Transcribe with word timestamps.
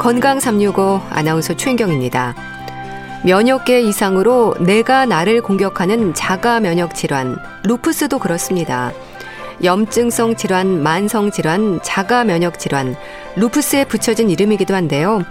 건강 0.00 0.40
365 0.40 1.02
아나운서 1.10 1.52
최인경입니다. 1.52 2.34
면역계 3.22 3.82
이상으로 3.82 4.54
내가 4.58 5.04
나를 5.04 5.42
공격하는 5.42 6.14
자가 6.14 6.58
면역 6.58 6.94
질환, 6.94 7.36
루푸스도 7.64 8.18
그렇습니다. 8.18 8.92
염증성 9.62 10.36
질환, 10.36 10.82
만성 10.82 11.30
질환, 11.30 11.80
자가 11.82 12.24
면역 12.24 12.58
질환, 12.58 12.96
루푸스에 13.36 13.84
붙여진 13.84 14.30
이름이기도 14.30 14.74
한데요. 14.74 15.22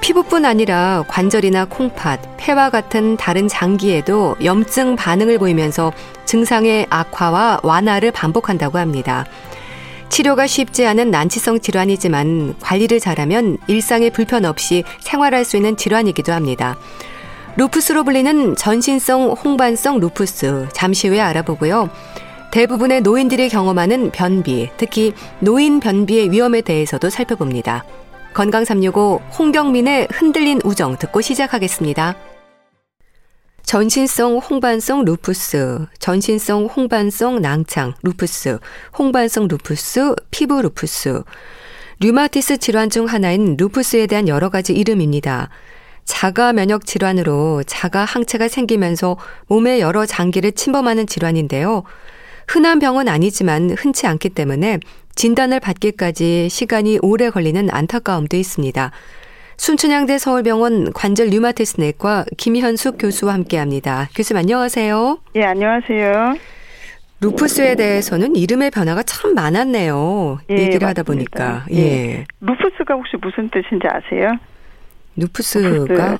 피부뿐 0.00 0.44
아니라 0.44 1.04
관절이나 1.06 1.66
콩팥, 1.66 2.36
폐와 2.36 2.68
같은 2.70 3.16
다른 3.16 3.46
장기에도 3.46 4.34
염증 4.42 4.96
반응을 4.96 5.38
보이면서 5.38 5.92
증상의 6.24 6.88
악화와 6.90 7.60
완화를 7.62 8.10
반복한다고 8.10 8.78
합니다. 8.78 9.24
치료가 10.10 10.46
쉽지 10.46 10.84
않은 10.86 11.10
난치성 11.10 11.60
질환이지만 11.60 12.56
관리를 12.60 13.00
잘하면 13.00 13.56
일상에 13.68 14.10
불편 14.10 14.44
없이 14.44 14.84
생활할 15.00 15.44
수 15.44 15.56
있는 15.56 15.76
질환이기도 15.76 16.32
합니다. 16.32 16.76
루푸스로 17.56 18.04
불리는 18.04 18.56
전신성 18.56 19.30
홍반성 19.32 20.00
루푸스 20.00 20.68
잠시 20.72 21.08
후에 21.08 21.20
알아보고요. 21.20 21.88
대부분의 22.50 23.02
노인들이 23.02 23.48
경험하는 23.48 24.10
변비, 24.10 24.68
특히 24.76 25.12
노인 25.38 25.78
변비의 25.78 26.32
위험에 26.32 26.60
대해서도 26.62 27.08
살펴봅니다. 27.08 27.84
건강 28.34 28.64
365 28.64 29.20
홍경민의 29.38 30.08
흔들린 30.10 30.60
우정 30.64 30.96
듣고 30.96 31.20
시작하겠습니다. 31.20 32.16
전신성 33.62 34.38
홍반성 34.38 35.04
루푸스, 35.04 35.86
전신성 35.98 36.66
홍반성 36.66 37.40
낭창 37.40 37.94
루푸스, 38.02 38.58
홍반성 38.98 39.48
루푸스, 39.48 40.14
피부 40.30 40.60
루푸스. 40.60 41.22
류마티스 42.00 42.58
질환 42.58 42.90
중 42.90 43.06
하나인 43.06 43.56
루푸스에 43.58 44.06
대한 44.06 44.26
여러 44.26 44.48
가지 44.48 44.72
이름입니다. 44.72 45.50
자가 46.04 46.52
면역 46.52 46.86
질환으로 46.86 47.62
자가 47.66 48.04
항체가 48.04 48.48
생기면서 48.48 49.16
몸의 49.46 49.80
여러 49.80 50.06
장기를 50.06 50.52
침범하는 50.52 51.06
질환인데요. 51.06 51.84
흔한 52.48 52.80
병은 52.80 53.06
아니지만 53.06 53.70
흔치 53.78 54.06
않기 54.08 54.30
때문에 54.30 54.80
진단을 55.14 55.60
받기까지 55.60 56.48
시간이 56.50 56.98
오래 57.02 57.30
걸리는 57.30 57.68
안타까움도 57.70 58.36
있습니다. 58.36 58.90
순천향대 59.60 60.16
서울병원 60.16 60.94
관절 60.94 61.26
류마티스 61.26 61.82
내과 61.82 62.24
김현숙 62.38 62.96
교수와 62.98 63.34
함께합니다. 63.34 64.08
교수님 64.16 64.38
안녕하세요. 64.38 65.18
예, 65.34 65.44
안녕하세요. 65.44 66.34
루푸스에 67.20 67.74
대해서는 67.74 68.36
이름의 68.36 68.70
변화가 68.70 69.02
참 69.02 69.34
많았네요. 69.34 70.38
예, 70.48 70.54
얘기를 70.54 70.78
맞습니다. 70.80 70.88
하다 70.88 71.02
보니까. 71.02 71.66
예. 71.72 71.76
예. 71.76 72.24
루푸스가 72.40 72.94
혹시 72.94 73.18
무슨 73.20 73.50
뜻인지 73.50 73.86
아세요? 73.86 74.32
루푸스가 75.16 75.68
루푸스. 75.68 76.16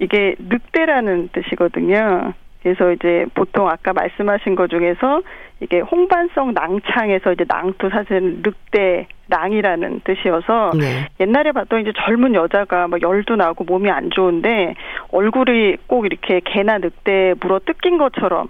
이게 0.00 0.34
늑대라는 0.40 1.28
뜻이거든요. 1.32 2.34
그래서 2.64 2.90
이제 2.90 3.24
보통 3.34 3.68
아까 3.68 3.92
말씀하신 3.92 4.56
것 4.56 4.68
중에서 4.68 5.22
이게 5.60 5.80
홍반성 5.80 6.54
낭창에서 6.54 7.32
이제 7.32 7.44
낭도 7.48 7.90
사실 7.90 8.40
늑대 8.42 9.08
낭이라는 9.26 10.00
뜻이어서 10.04 10.72
네. 10.78 11.08
옛날에 11.20 11.52
봤던 11.52 11.80
이제 11.80 11.92
젊은 11.96 12.34
여자가 12.34 12.88
막 12.88 13.02
열도 13.02 13.36
나고 13.36 13.64
몸이 13.64 13.90
안 13.90 14.10
좋은데 14.10 14.74
얼굴이 15.10 15.76
꼭 15.86 16.06
이렇게 16.06 16.40
개나 16.44 16.78
늑대 16.78 17.34
물어 17.40 17.60
뜯긴 17.64 17.98
것처럼 17.98 18.48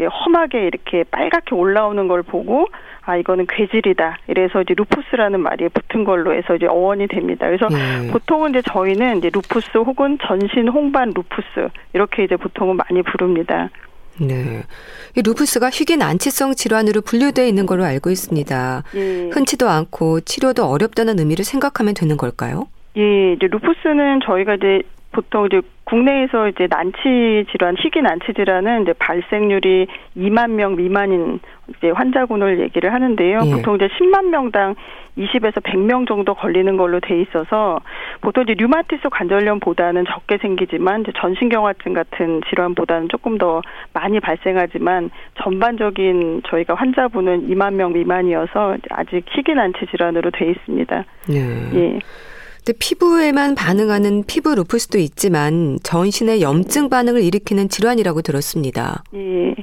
험하게 0.00 0.66
이렇게 0.66 1.04
빨갛게 1.04 1.54
올라오는 1.54 2.06
걸 2.08 2.22
보고 2.22 2.66
아 3.02 3.16
이거는 3.16 3.46
괴질이다. 3.48 4.18
이래서 4.26 4.60
이제 4.60 4.74
루푸스라는 4.76 5.40
말이 5.40 5.66
붙은 5.70 6.04
걸로 6.04 6.34
해서 6.34 6.54
이제 6.54 6.66
어원이 6.66 7.08
됩니다. 7.08 7.46
그래서 7.46 7.66
네. 7.68 8.10
보통은 8.12 8.50
이제 8.50 8.60
저희는 8.62 9.18
이제 9.18 9.30
루푸스 9.32 9.78
혹은 9.78 10.18
전신 10.20 10.68
홍반 10.68 11.12
루푸스 11.14 11.70
이렇게 11.94 12.24
이제 12.24 12.36
보통은 12.36 12.76
많이 12.76 13.02
부릅니다. 13.02 13.70
네. 14.20 14.62
이 15.16 15.22
루푸스가 15.22 15.70
희귀 15.70 15.96
난치성 15.96 16.54
질환으로 16.54 17.00
분류되어 17.02 17.46
있는 17.46 17.66
걸로 17.66 17.84
알고 17.84 18.10
있습니다. 18.10 18.82
예. 18.94 19.30
흔치도 19.32 19.68
않고 19.68 20.20
치료도 20.20 20.64
어렵다는 20.64 21.18
의미를 21.18 21.44
생각하면 21.44 21.94
되는 21.94 22.16
걸까요? 22.16 22.68
예, 22.96 23.32
이제 23.32 23.46
루푸스는 23.46 24.20
저희가 24.24 24.54
이제 24.54 24.82
보통 25.12 25.46
이제 25.46 25.60
국내에서 25.88 26.48
이제 26.48 26.66
난치 26.68 27.46
질환, 27.50 27.74
희귀 27.78 28.02
난치 28.02 28.34
질환은 28.34 28.82
이제 28.82 28.92
발생률이 28.92 29.86
2만 30.16 30.50
명 30.50 30.76
미만인 30.76 31.40
이제 31.76 31.90
환자군을 31.90 32.60
얘기를 32.60 32.92
하는데요. 32.92 33.40
예. 33.46 33.50
보통 33.50 33.76
이제 33.76 33.88
10만 33.88 34.26
명당 34.26 34.74
20에서 35.16 35.62
100명 35.62 36.06
정도 36.06 36.34
걸리는 36.34 36.76
걸로 36.76 37.00
돼 37.00 37.20
있어서 37.22 37.80
보통 38.20 38.44
이제 38.44 38.54
류마티스 38.54 39.08
관절염보다는 39.10 40.04
적게 40.04 40.38
생기지만 40.38 41.00
이제 41.00 41.12
전신경화증 41.16 41.94
같은 41.94 42.42
질환보다는 42.48 43.08
조금 43.08 43.38
더 43.38 43.62
많이 43.94 44.20
발생하지만 44.20 45.10
전반적인 45.42 46.42
저희가 46.48 46.74
환자분은 46.74 47.48
2만 47.48 47.74
명 47.74 47.94
미만이어서 47.94 48.76
아직 48.90 49.24
희귀 49.30 49.54
난치 49.54 49.86
질환으로 49.90 50.30
돼 50.30 50.50
있습니다. 50.50 51.04
예. 51.32 51.78
예. 51.78 51.98
피부에만 52.78 53.54
반응하는 53.54 54.24
피부 54.26 54.54
루푸스도 54.54 54.98
있지만 54.98 55.78
전신에 55.82 56.40
염증 56.40 56.88
반응을 56.88 57.22
일으키는 57.22 57.68
질환이라고 57.68 58.22
들었습니다. 58.22 59.02
예. 59.14 59.54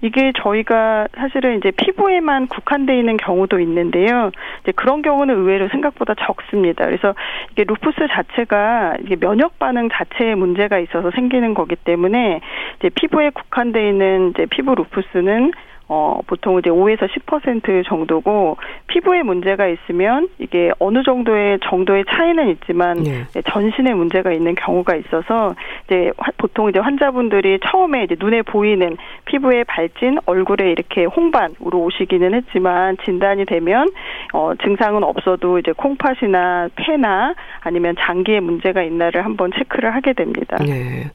이게 0.00 0.32
저희가 0.40 1.08
사실은 1.16 1.58
이제 1.58 1.72
피부에만 1.72 2.46
국한돼 2.46 2.96
있는 2.96 3.16
경우도 3.16 3.58
있는데요. 3.60 4.30
이제 4.62 4.72
그런 4.72 5.02
경우는 5.02 5.34
의외로 5.34 5.68
생각보다 5.68 6.14
적습니다. 6.14 6.84
그래서 6.84 7.14
이게 7.50 7.64
루푸스 7.64 8.06
자체가 8.08 8.98
이게 9.02 9.16
면역 9.16 9.58
반응 9.58 9.88
자체에 9.92 10.36
문제가 10.36 10.78
있어서 10.78 11.10
생기는 11.10 11.52
거기 11.54 11.74
때문에 11.74 12.40
이제 12.78 12.90
피부에 12.94 13.30
국한돼 13.30 13.88
있는 13.88 14.30
이제 14.30 14.46
피부 14.46 14.74
루푸스는 14.74 15.52
어, 15.88 16.20
보통 16.26 16.58
이제 16.58 16.68
5에서 16.68 17.08
10% 17.08 17.86
정도고 17.86 18.58
피부에 18.88 19.22
문제가 19.22 19.66
있으면 19.66 20.28
이게 20.38 20.70
어느 20.78 21.02
정도의 21.02 21.58
정도의 21.64 22.04
차이는 22.10 22.50
있지만 22.50 23.02
네. 23.02 23.24
전신에 23.50 23.94
문제가 23.94 24.32
있는 24.32 24.54
경우가 24.54 24.96
있어서 24.96 25.54
이제 25.86 26.12
보통 26.36 26.68
이제 26.68 26.78
환자분들이 26.78 27.60
처음에 27.66 28.04
이제 28.04 28.16
눈에 28.18 28.42
보이는 28.42 28.96
피부에 29.24 29.64
발진 29.64 30.18
얼굴에 30.26 30.70
이렇게 30.70 31.04
홍반으로 31.04 31.80
오시기는 31.80 32.34
했지만 32.34 32.98
진단이 33.04 33.46
되면 33.46 33.88
어, 34.34 34.52
증상은 34.62 35.02
없어도 35.02 35.58
이제 35.58 35.72
콩팥이나 35.72 36.68
폐나 36.76 37.34
아니면 37.60 37.96
장기에 37.98 38.40
문제가 38.40 38.82
있나를 38.82 39.24
한번 39.24 39.50
체크를 39.56 39.94
하게 39.94 40.12
됩니다. 40.12 40.58
네. 40.60 41.10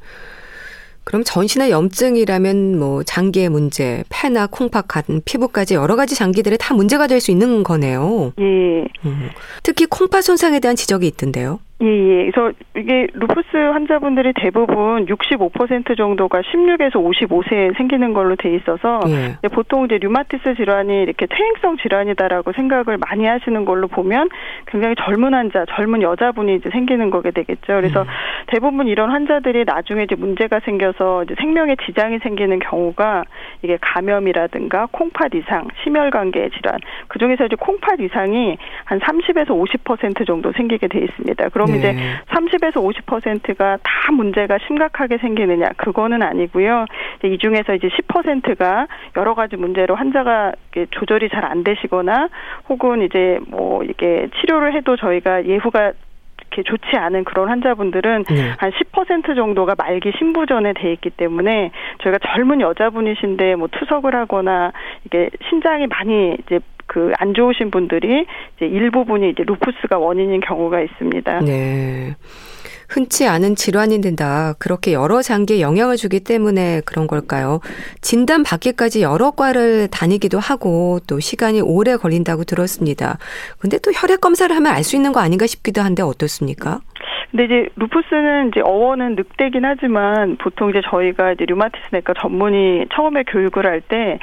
그럼 1.03 1.23
전신의 1.23 1.69
염증이라면 1.71 2.79
뭐 2.79 3.03
장기의 3.03 3.49
문제, 3.49 4.03
폐나 4.09 4.47
콩팥 4.47 4.87
같은 4.87 5.21
피부까지 5.25 5.73
여러 5.75 5.95
가지 5.95 6.15
장기들이 6.15 6.57
다 6.57 6.73
문제가 6.73 7.07
될 7.07 7.19
수 7.19 7.31
있는 7.31 7.63
거네요. 7.63 8.33
예. 8.39 8.43
음. 9.05 9.29
특히 9.63 9.85
콩팥 9.85 10.23
손상에 10.23 10.59
대한 10.59 10.75
지적이 10.75 11.07
있던데요. 11.07 11.59
예, 11.83 11.87
예. 11.87 12.31
그래서 12.31 12.53
이게 12.77 13.07
루푸스 13.13 13.57
환자분들이 13.57 14.31
대부분 14.35 15.05
65% 15.05 15.97
정도가 15.97 16.41
16에서 16.41 16.93
55세에 16.93 17.77
생기는 17.77 18.13
걸로 18.13 18.35
돼 18.37 18.55
있어서 18.55 19.01
예. 19.07 19.47
보통 19.49 19.85
이제 19.85 19.97
류마티스 19.97 20.55
질환이 20.55 21.03
이렇게 21.03 21.25
퇴행성 21.25 21.77
질환이다라고 21.77 22.53
생각을 22.53 22.97
많이 22.97 23.25
하시는 23.25 23.65
걸로 23.65 23.87
보면 23.87 24.29
굉장히 24.67 24.95
젊은 24.95 25.33
환자, 25.33 25.65
젊은 25.75 26.01
여자분이 26.01 26.55
이제 26.55 26.69
생기는 26.69 27.09
거게 27.09 27.31
되겠죠. 27.31 27.67
그래서 27.67 28.03
음. 28.03 28.07
대부분 28.47 28.87
이런 28.87 29.11
환자들이 29.11 29.65
나중에 29.65 30.03
이제 30.03 30.15
문제가 30.15 30.61
생겨서 30.61 31.23
이제 31.23 31.35
생명에 31.39 31.75
지장이 31.85 32.19
생기는 32.19 32.59
경우가 32.59 33.25
이게 33.61 33.77
감염이라든가 33.81 34.87
콩팥 34.91 35.35
이상, 35.35 35.67
심혈관계 35.83 36.49
질환, 36.49 36.79
그 37.09 37.19
중에서 37.19 37.45
이제 37.45 37.55
콩팥 37.59 37.99
이상이 37.99 38.57
한 38.85 38.99
30에서 38.99 39.47
50% 39.47 40.25
정도 40.25 40.53
생기게 40.53 40.87
돼 40.87 40.99
있습니다. 40.99 41.49
그럼 41.49 41.72
네. 41.73 41.77
이제 41.79 41.95
30에서 42.29 42.75
50%가 42.75 43.77
다 43.83 44.11
문제가 44.11 44.57
심각하게 44.65 45.17
생기느냐 45.19 45.69
그거는 45.77 46.23
아니고요. 46.23 46.85
이 47.23 47.37
중에서 47.37 47.75
이제 47.75 47.89
10%가 47.89 48.87
여러 49.17 49.33
가지 49.35 49.55
문제로 49.55 49.95
환자가 49.95 50.53
조절이 50.91 51.29
잘 51.29 51.43
안 51.43 51.63
되시거나 51.63 52.29
혹은 52.69 53.01
이제 53.01 53.37
뭐 53.47 53.83
이게 53.83 54.29
치료를 54.39 54.73
해도 54.75 54.95
저희가 54.95 55.45
예후가 55.45 55.91
이렇게 56.53 56.63
좋지 56.63 56.95
않은 56.95 57.23
그런 57.23 57.49
환자분들은 57.49 58.23
네. 58.29 58.53
한10% 58.53 59.35
정도가 59.35 59.75
말기 59.77 60.11
신부전에 60.17 60.73
돼 60.73 60.93
있기 60.93 61.09
때문에 61.09 61.71
저희가 62.03 62.19
젊은 62.19 62.61
여자분이신데 62.61 63.55
뭐 63.55 63.67
투석을 63.71 64.15
하거나 64.15 64.71
이게 65.05 65.29
신장이 65.49 65.87
많이 65.87 66.37
이제 66.45 66.59
그 66.87 67.11
안 67.19 67.33
좋으신 67.33 67.71
분들이 67.71 68.25
이제 68.57 68.65
일부분이 68.65 69.29
이제 69.31 69.43
루푸스가 69.43 69.97
원인인 69.97 70.41
경우가 70.41 70.81
있습니다. 70.81 71.39
네. 71.41 72.15
흔치 72.89 73.25
않은 73.25 73.55
질환이 73.55 74.01
된다. 74.01 74.53
그렇게 74.59 74.93
여러 74.93 75.21
장기에 75.23 75.61
영향을 75.61 75.95
주기 75.97 76.19
때문에 76.19 76.81
그런 76.85 77.07
걸까요? 77.07 77.59
진단 78.01 78.43
받기까지 78.43 79.01
여러 79.01 79.31
과를 79.31 79.87
다니기도 79.87 80.39
하고 80.39 80.99
또 81.07 81.19
시간이 81.19 81.61
오래 81.61 81.95
걸린다고 81.95 82.43
들었습니다. 82.43 83.17
근데 83.57 83.79
또 83.79 83.91
혈액 83.91 84.21
검사를 84.21 84.55
하면 84.55 84.71
알 84.71 84.83
수 84.83 84.95
있는 84.95 85.11
거 85.11 85.21
아닌가 85.21 85.47
싶기도 85.47 85.81
한데 85.81 86.03
어떻습니까? 86.03 86.81
근데 87.33 87.45
이제 87.45 87.69
루푸스는 87.77 88.49
이제 88.49 88.61
어원은 88.61 89.15
늑대긴 89.15 89.65
하지만 89.65 90.37
보통 90.37 90.69
이제 90.69 90.81
저희가 90.85 91.31
이제 91.31 91.45
류마티스 91.45 91.87
내과 91.91 92.13
전문의 92.19 92.85
처음에 92.93 93.23
교육을 93.23 93.65
할 93.65 93.81
때 93.81 94.19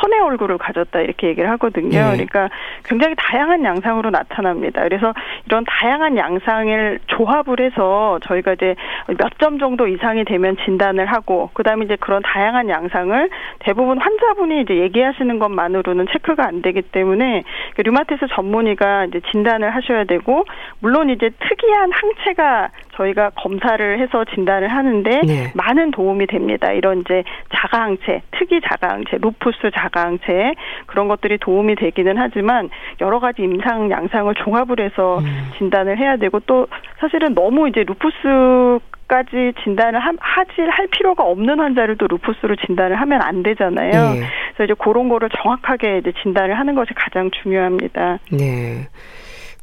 천의 0.00 0.18
얼굴을 0.20 0.56
가졌다 0.58 0.98
이렇게 1.00 1.28
얘기를 1.28 1.48
하거든요. 1.50 1.90
네. 1.90 2.10
그러니까 2.26 2.48
굉장히 2.84 3.14
다양한 3.18 3.62
양상으로 3.64 4.10
나타납니다. 4.10 4.82
그래서 4.82 5.12
이런 5.46 5.62
다양한 5.68 6.16
양상을 6.16 7.00
조합을 7.06 7.60
해서 7.60 8.18
저희가 8.22 8.54
이제 8.54 8.74
몇 9.18 9.34
점 9.38 9.58
정도 9.58 9.86
이상이 9.88 10.24
되면 10.24 10.56
진단을 10.64 11.06
하고 11.06 11.50
그다음에 11.54 11.84
이제 11.84 11.96
그런 12.00 12.22
다양한 12.22 12.68
양상을 12.70 13.28
대부분 13.58 13.98
환자분이 13.98 14.62
이제 14.62 14.76
얘기하시는 14.76 15.38
것만으로는 15.38 16.06
체크가 16.12 16.46
안 16.46 16.62
되기 16.62 16.80
때문에 16.82 17.42
그 17.76 17.82
류마티스 17.82 18.28
전문의가 18.34 19.04
이제 19.06 19.20
진단을 19.32 19.74
하셔야 19.74 20.04
되고 20.04 20.44
물론 20.80 21.10
이제 21.10 21.30
특이한 21.40 21.90
항체가 21.92 22.53
저희가 22.96 23.30
검사를 23.30 23.98
해서 23.98 24.24
진단을 24.34 24.68
하는데 24.68 25.20
네. 25.26 25.52
많은 25.54 25.90
도움이 25.90 26.26
됩니다. 26.26 26.72
이런 26.72 27.00
이제 27.00 27.24
자가항체, 27.54 28.22
특이 28.32 28.60
자가항체, 28.60 29.18
루푸스 29.20 29.70
자가항체 29.74 30.54
그런 30.86 31.08
것들이 31.08 31.38
도움이 31.38 31.76
되기는 31.76 32.16
하지만 32.16 32.70
여러 33.00 33.18
가지 33.20 33.42
임상 33.42 33.90
양상을 33.90 34.32
종합을 34.34 34.80
해서 34.80 35.18
음. 35.18 35.50
진단을 35.58 35.98
해야 35.98 36.16
되고 36.16 36.40
또 36.40 36.66
사실은 37.00 37.34
너무 37.34 37.68
이제 37.68 37.84
루푸스 37.84 38.80
까지 39.06 39.52
진단을 39.62 40.00
하, 40.00 40.12
하지 40.18 40.62
할 40.62 40.86
필요가 40.86 41.24
없는 41.24 41.60
환자를 41.60 41.96
또 41.98 42.06
루푸스로 42.06 42.56
진단을 42.56 42.96
하면 42.96 43.20
안 43.20 43.42
되잖아요. 43.42 43.90
네. 43.90 44.26
그래서 44.56 44.64
이제 44.64 44.74
그런 44.78 45.10
거를 45.10 45.28
정확하게 45.42 45.98
이제 45.98 46.12
진단을 46.22 46.58
하는 46.58 46.74
것이 46.74 46.94
가장 46.94 47.30
중요합니다. 47.30 48.18
네. 48.32 48.88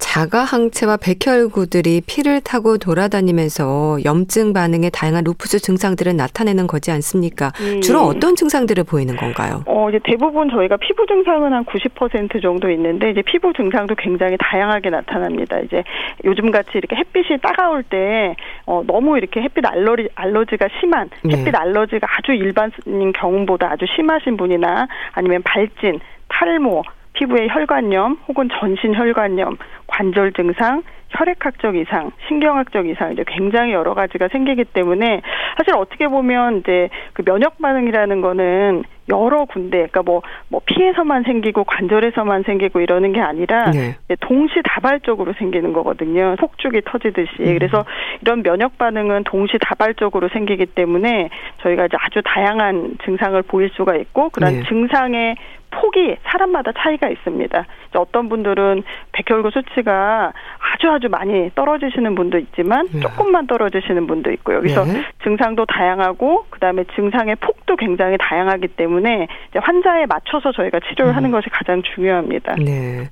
자가 0.01 0.44
항체와 0.44 0.98
백혈구들이 0.98 2.01
피를 2.06 2.42
타고 2.42 2.77
돌아다니면서 2.77 4.00
염증 4.03 4.51
반응의 4.51 4.89
다양한 4.92 5.24
루푸스 5.24 5.59
증상들을 5.59 6.18
나타내는 6.18 6.68
거지 6.68 6.92
않습니까? 6.92 7.51
음. 7.62 7.80
주로 7.81 8.01
어떤 8.01 8.36
증상들을 8.36 8.83
보이는 8.83 9.15
건가요? 9.15 9.63
어, 9.68 9.89
이제 9.89 10.00
대부분 10.03 10.50
저희가 10.50 10.77
피부 10.77 11.06
증상은 11.06 11.53
한 11.53 11.63
90% 11.63 12.42
정도 12.42 12.69
있는데 12.71 13.12
이제 13.12 13.21
피부 13.21 13.53
증상도 13.53 13.95
굉장히 13.95 14.36
다양하게 14.38 14.89
나타납니다. 14.89 15.59
이제 15.59 15.83
요즘 16.25 16.51
같이 16.51 16.71
이렇게 16.74 16.95
햇빛이 16.95 17.39
따가울 17.42 17.83
때 17.83 18.36
어, 18.65 18.83
너무 18.86 19.18
이렇게 19.18 19.39
햇빛 19.42 19.65
알러지 19.65 20.09
알러지가 20.15 20.68
심한 20.80 21.09
네. 21.24 21.38
햇빛 21.38 21.51
네. 21.51 21.57
알러지가 21.57 22.07
아주 22.18 22.33
일반인 22.33 23.13
경우보다 23.13 23.71
아주 23.71 23.86
심하신 23.95 24.36
분이나 24.36 24.88
아니면 25.13 25.44
발진, 25.44 26.00
탈모 26.27 26.83
피부의 27.13 27.50
혈관염 27.50 28.19
혹은 28.28 28.50
전신 28.60 28.96
혈관염, 28.96 29.58
관절 29.88 30.34
증상, 30.34 30.84
혈액학적 31.10 31.75
이상, 31.75 32.12
신경학적 32.28 32.88
이상 32.88 33.12
이제 33.12 33.24
굉장히 33.28 33.74
여러 33.74 33.94
가지가 33.94 34.30
생기기 34.30 34.63
때문에 34.66 35.22
사실 35.58 35.75
어떻게 35.75 36.08
보면 36.08 36.60
이제 36.60 36.90
그 37.13 37.24
면역 37.24 37.62
반응이라는 37.62 38.22
거는 38.22 38.84
여러 39.10 39.44
군데, 39.46 39.78
그러니까 39.78 40.04
뭐, 40.04 40.22
뭐 40.48 40.62
피에서만 40.66 41.24
생기고 41.24 41.66
관절에서만 41.66 42.44
생기고 42.44 42.80
이러는 42.80 43.12
게 43.12 43.19
아니라 43.19 43.72
네. 43.72 43.98
동시다발적으로 44.22 45.34
생기는 45.38 45.74
거거든요. 45.74 46.36
폭죽이 46.40 46.81
터지듯이. 46.86 47.42
음. 47.42 47.54
그래서 47.57 47.84
이런 48.22 48.42
면역 48.42 48.78
반응은 48.78 49.25
동시다발적으로 49.25 50.30
생기기 50.30 50.68
때문에 50.68 51.30
저희가 51.62 51.88
이제 51.88 51.98
아주 52.00 52.22
다양한 52.24 52.98
증상을 53.04 53.42
보일 53.44 53.69
수가 53.74 53.96
있고 53.96 54.30
그런 54.30 54.54
네. 54.54 54.64
증상의 54.69 55.36
폭이 55.71 56.15
사람마다 56.23 56.71
차이가 56.77 57.09
있습니다. 57.09 57.65
어떤 57.95 58.29
분들은 58.29 58.83
백혈구 59.12 59.51
수치가 59.51 60.31
아주 60.59 60.89
아주 60.89 61.07
많이 61.09 61.50
떨어지시는 61.56 62.15
분도 62.15 62.38
있지만 62.38 62.88
네. 62.91 63.00
조금만 63.00 63.47
떨어지시는 63.47 64.07
분도 64.07 64.31
있고요. 64.31 64.59
그래서 64.62 64.85
네. 64.85 65.03
증상도 65.23 65.65
다양하고 65.65 66.45
그다음에 66.50 66.83
증상의 66.95 67.35
폭도 67.38 67.75
굉장히 67.77 68.18
다양하기 68.19 68.69
때문에 68.69 69.27
환자에 69.56 70.06
맞춰서 70.06 70.51
저희가 70.51 70.79
치료를 70.89 71.13
음. 71.13 71.15
하는 71.15 71.31
것이 71.31 71.50
가장 71.50 71.81
중요합니다. 71.81 72.56
네. 72.56 73.09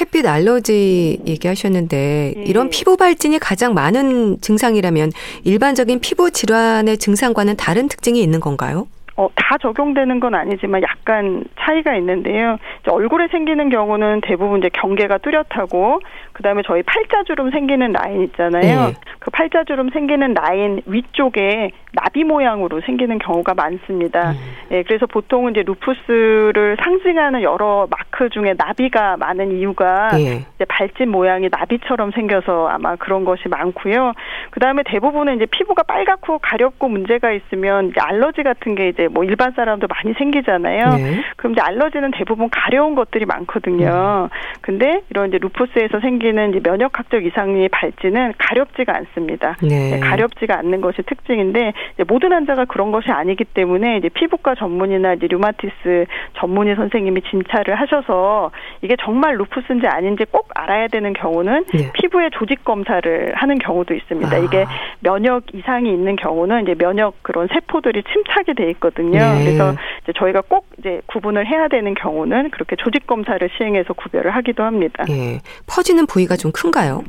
햇빛 0.00 0.26
알러지 0.26 1.20
얘기하셨는데 1.26 2.32
네. 2.36 2.44
이런 2.46 2.68
피부 2.68 2.96
발진이 2.96 3.38
가장 3.38 3.74
많은 3.74 4.40
증상이라면 4.40 5.12
일반적인 5.44 6.00
피부 6.00 6.30
질환의 6.30 6.98
증상과는 6.98 7.56
다른 7.56 7.88
특징이 7.88 8.20
있는 8.20 8.40
건가요? 8.40 8.88
어, 9.16 9.28
다 9.36 9.56
적용되는 9.58 10.18
건 10.18 10.34
아니지만 10.34 10.82
약간 10.82 11.44
차이가 11.60 11.94
있는데요. 11.96 12.58
얼굴에 12.88 13.28
생기는 13.28 13.68
경우는 13.68 14.22
대부분 14.22 14.58
이제 14.58 14.68
경계가 14.70 15.18
뚜렷하고 15.18 16.00
그다음에 16.32 16.62
저희 16.66 16.82
팔자주름 16.82 17.50
생기는 17.52 17.92
라인 17.92 18.22
있잖아요. 18.24 18.88
네. 18.88 18.94
그 19.20 19.30
팔자주름 19.30 19.90
생기는 19.90 20.34
라인 20.34 20.82
위쪽에 20.86 21.70
나비 21.92 22.24
모양으로 22.24 22.80
생기는 22.80 23.18
경우가 23.18 23.54
많습니다. 23.54 24.32
음. 24.32 24.36
예, 24.72 24.82
그래서 24.82 25.06
보통은 25.06 25.52
이제 25.52 25.62
루푸스를 25.62 26.76
상징하는 26.82 27.42
여러 27.42 27.86
마크 27.88 28.28
중에 28.30 28.54
나비가 28.56 29.16
많은 29.16 29.52
이유가 29.52 30.08
네. 30.08 30.44
이제 30.56 30.64
발진 30.68 31.10
모양이 31.10 31.48
나비처럼 31.50 32.10
생겨서 32.10 32.66
아마 32.68 32.96
그런 32.96 33.24
것이 33.24 33.48
많고요. 33.48 34.12
그다음에 34.50 34.82
대부분은 34.84 35.36
이제 35.36 35.46
피부가 35.46 35.84
빨갛고 35.84 36.38
가렵고 36.38 36.88
문제가 36.88 37.30
있으면 37.30 37.90
이제 37.90 38.00
알러지 38.00 38.42
같은 38.42 38.74
게 38.74 38.88
이제 38.88 39.03
뭐 39.08 39.24
일반 39.24 39.52
사람도 39.52 39.86
많이 39.88 40.14
생기잖아요. 40.14 40.96
네. 40.96 41.22
그럼 41.36 41.52
이제 41.52 41.60
알러지는 41.62 42.10
대부분 42.12 42.48
가려운 42.50 42.94
것들이 42.94 43.24
많거든요. 43.24 44.28
음. 44.30 44.36
근데 44.60 45.02
이런 45.10 45.28
이제 45.28 45.38
루푸스에서 45.38 46.00
생기는 46.00 46.50
이제 46.50 46.60
면역학적 46.62 47.24
이상의 47.24 47.68
발진은 47.68 48.34
가렵지가 48.38 48.94
않습니다. 48.96 49.56
네. 49.62 49.90
네. 49.90 50.00
가렵지가 50.00 50.58
않는 50.58 50.80
것이 50.80 51.02
특징인데 51.02 51.72
모든 52.08 52.32
환자가 52.32 52.64
그런 52.66 52.92
것이 52.92 53.10
아니기 53.10 53.44
때문에 53.44 53.98
이제 53.98 54.08
피부과 54.08 54.54
전문이나 54.54 55.14
이제 55.14 55.26
류마티스 55.26 56.06
전문의 56.38 56.76
선생님이 56.76 57.22
진찰을 57.22 57.74
하셔서 57.74 58.50
이게 58.82 58.96
정말 59.00 59.36
루푸스인지 59.36 59.86
아닌지 59.86 60.24
꼭 60.30 60.48
알아야 60.54 60.88
되는 60.88 61.12
경우는 61.12 61.64
네. 61.72 61.90
피부의 61.94 62.30
조직 62.32 62.64
검사를 62.64 63.32
하는 63.34 63.58
경우도 63.58 63.94
있습니다. 63.94 64.34
아. 64.34 64.38
이게 64.38 64.64
면역 65.00 65.44
이상이 65.52 65.90
있는 65.90 66.16
경우는 66.16 66.62
이제 66.62 66.74
면역 66.74 67.22
그런 67.22 67.48
세포들이 67.48 68.02
침착이 68.02 68.54
돼 68.54 68.70
있거든요. 68.70 68.93
네. 69.02 69.44
그래서 69.44 69.74
이제 70.02 70.12
저희가 70.16 70.42
꼭 70.42 70.66
이제 70.78 71.00
구분을 71.06 71.46
해야 71.46 71.68
되는 71.68 71.94
경우는 71.94 72.50
그렇게 72.50 72.76
조직 72.76 73.06
검사를 73.06 73.48
시행해서 73.56 73.92
구별을 73.94 74.34
하기도 74.34 74.62
합니다. 74.62 75.04
예. 75.08 75.40
퍼지는 75.66 76.06
부위가 76.06 76.36
좀 76.36 76.52
큰가요? 76.52 77.04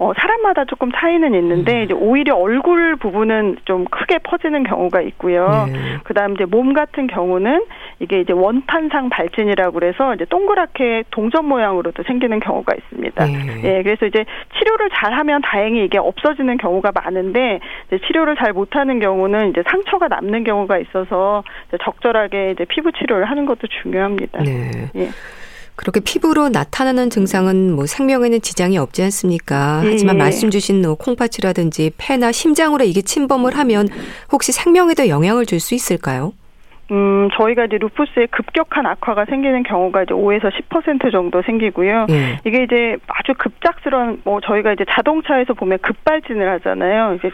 어, 0.00 0.14
사람마다 0.16 0.64
조금 0.64 0.90
차이는 0.90 1.34
있는데 1.34 1.80
음. 1.80 1.82
이제 1.82 1.92
오히려 1.92 2.34
얼굴 2.34 2.96
부분은 2.96 3.58
좀 3.66 3.84
크게 3.84 4.18
퍼지는 4.20 4.62
경우가 4.62 5.02
있고요. 5.02 5.68
네. 5.70 5.98
그다음 6.04 6.32
이제 6.32 6.46
몸 6.46 6.72
같은 6.72 7.06
경우는 7.06 7.66
이게 7.98 8.20
이제 8.20 8.32
원판상 8.32 9.10
발진이라고 9.10 9.72
그래서 9.72 10.14
이제 10.14 10.24
동그랗게 10.24 11.04
동전 11.10 11.44
모양으로도 11.44 12.02
생기는 12.04 12.40
경우가 12.40 12.74
있습니다. 12.74 13.26
네. 13.26 13.60
예, 13.64 13.82
그래서 13.82 14.06
이제 14.06 14.24
치료를 14.58 14.88
잘하면 14.88 15.42
다행히 15.42 15.84
이게 15.84 15.98
없어지는 15.98 16.56
경우가 16.56 16.92
많은데 16.94 17.60
이제 17.88 17.98
치료를 18.06 18.36
잘 18.36 18.54
못하는 18.54 19.00
경우는 19.00 19.50
이제 19.50 19.62
상처가 19.68 20.08
남는 20.08 20.44
경우가 20.44 20.78
있어서 20.78 21.44
이제 21.68 21.76
적절하게 21.84 22.52
이제 22.52 22.64
피부 22.64 22.90
치료를 22.90 23.28
하는 23.28 23.44
것도 23.44 23.66
중요합니다. 23.82 24.44
네. 24.44 24.70
예. 24.96 25.08
그렇게 25.80 26.00
피부로 26.00 26.50
나타나는 26.50 27.08
증상은 27.08 27.74
뭐 27.74 27.86
생명에는 27.86 28.42
지장이 28.42 28.76
없지 28.76 29.02
않습니까? 29.04 29.80
하지만 29.82 30.16
예. 30.16 30.18
말씀 30.18 30.50
주신 30.50 30.82
뭐 30.82 30.94
콩팥이라든지 30.94 31.92
폐나 31.96 32.32
심장으로 32.32 32.84
이게 32.84 33.00
침범을 33.00 33.56
하면 33.56 33.88
혹시 34.30 34.52
생명에도 34.52 35.08
영향을 35.08 35.46
줄 35.46 35.58
수 35.60 35.74
있을까요? 35.74 36.32
음, 36.90 37.28
저희가 37.34 37.66
이제 37.66 37.78
루푸스에 37.78 38.26
급격한 38.26 38.84
악화가 38.84 39.24
생기는 39.26 39.62
경우가 39.62 40.02
이제 40.02 40.12
5에서 40.12 40.50
10% 40.68 41.12
정도 41.12 41.40
생기고요. 41.42 42.06
예. 42.10 42.40
이게 42.44 42.62
이제 42.64 42.96
아주 43.06 43.32
급작스러운 43.38 44.20
뭐 44.24 44.40
저희가 44.40 44.72
이제 44.72 44.84
자동차에서 44.90 45.54
보면 45.54 45.78
급발진을 45.78 46.46
하잖아요. 46.54 47.16
이제 47.18 47.30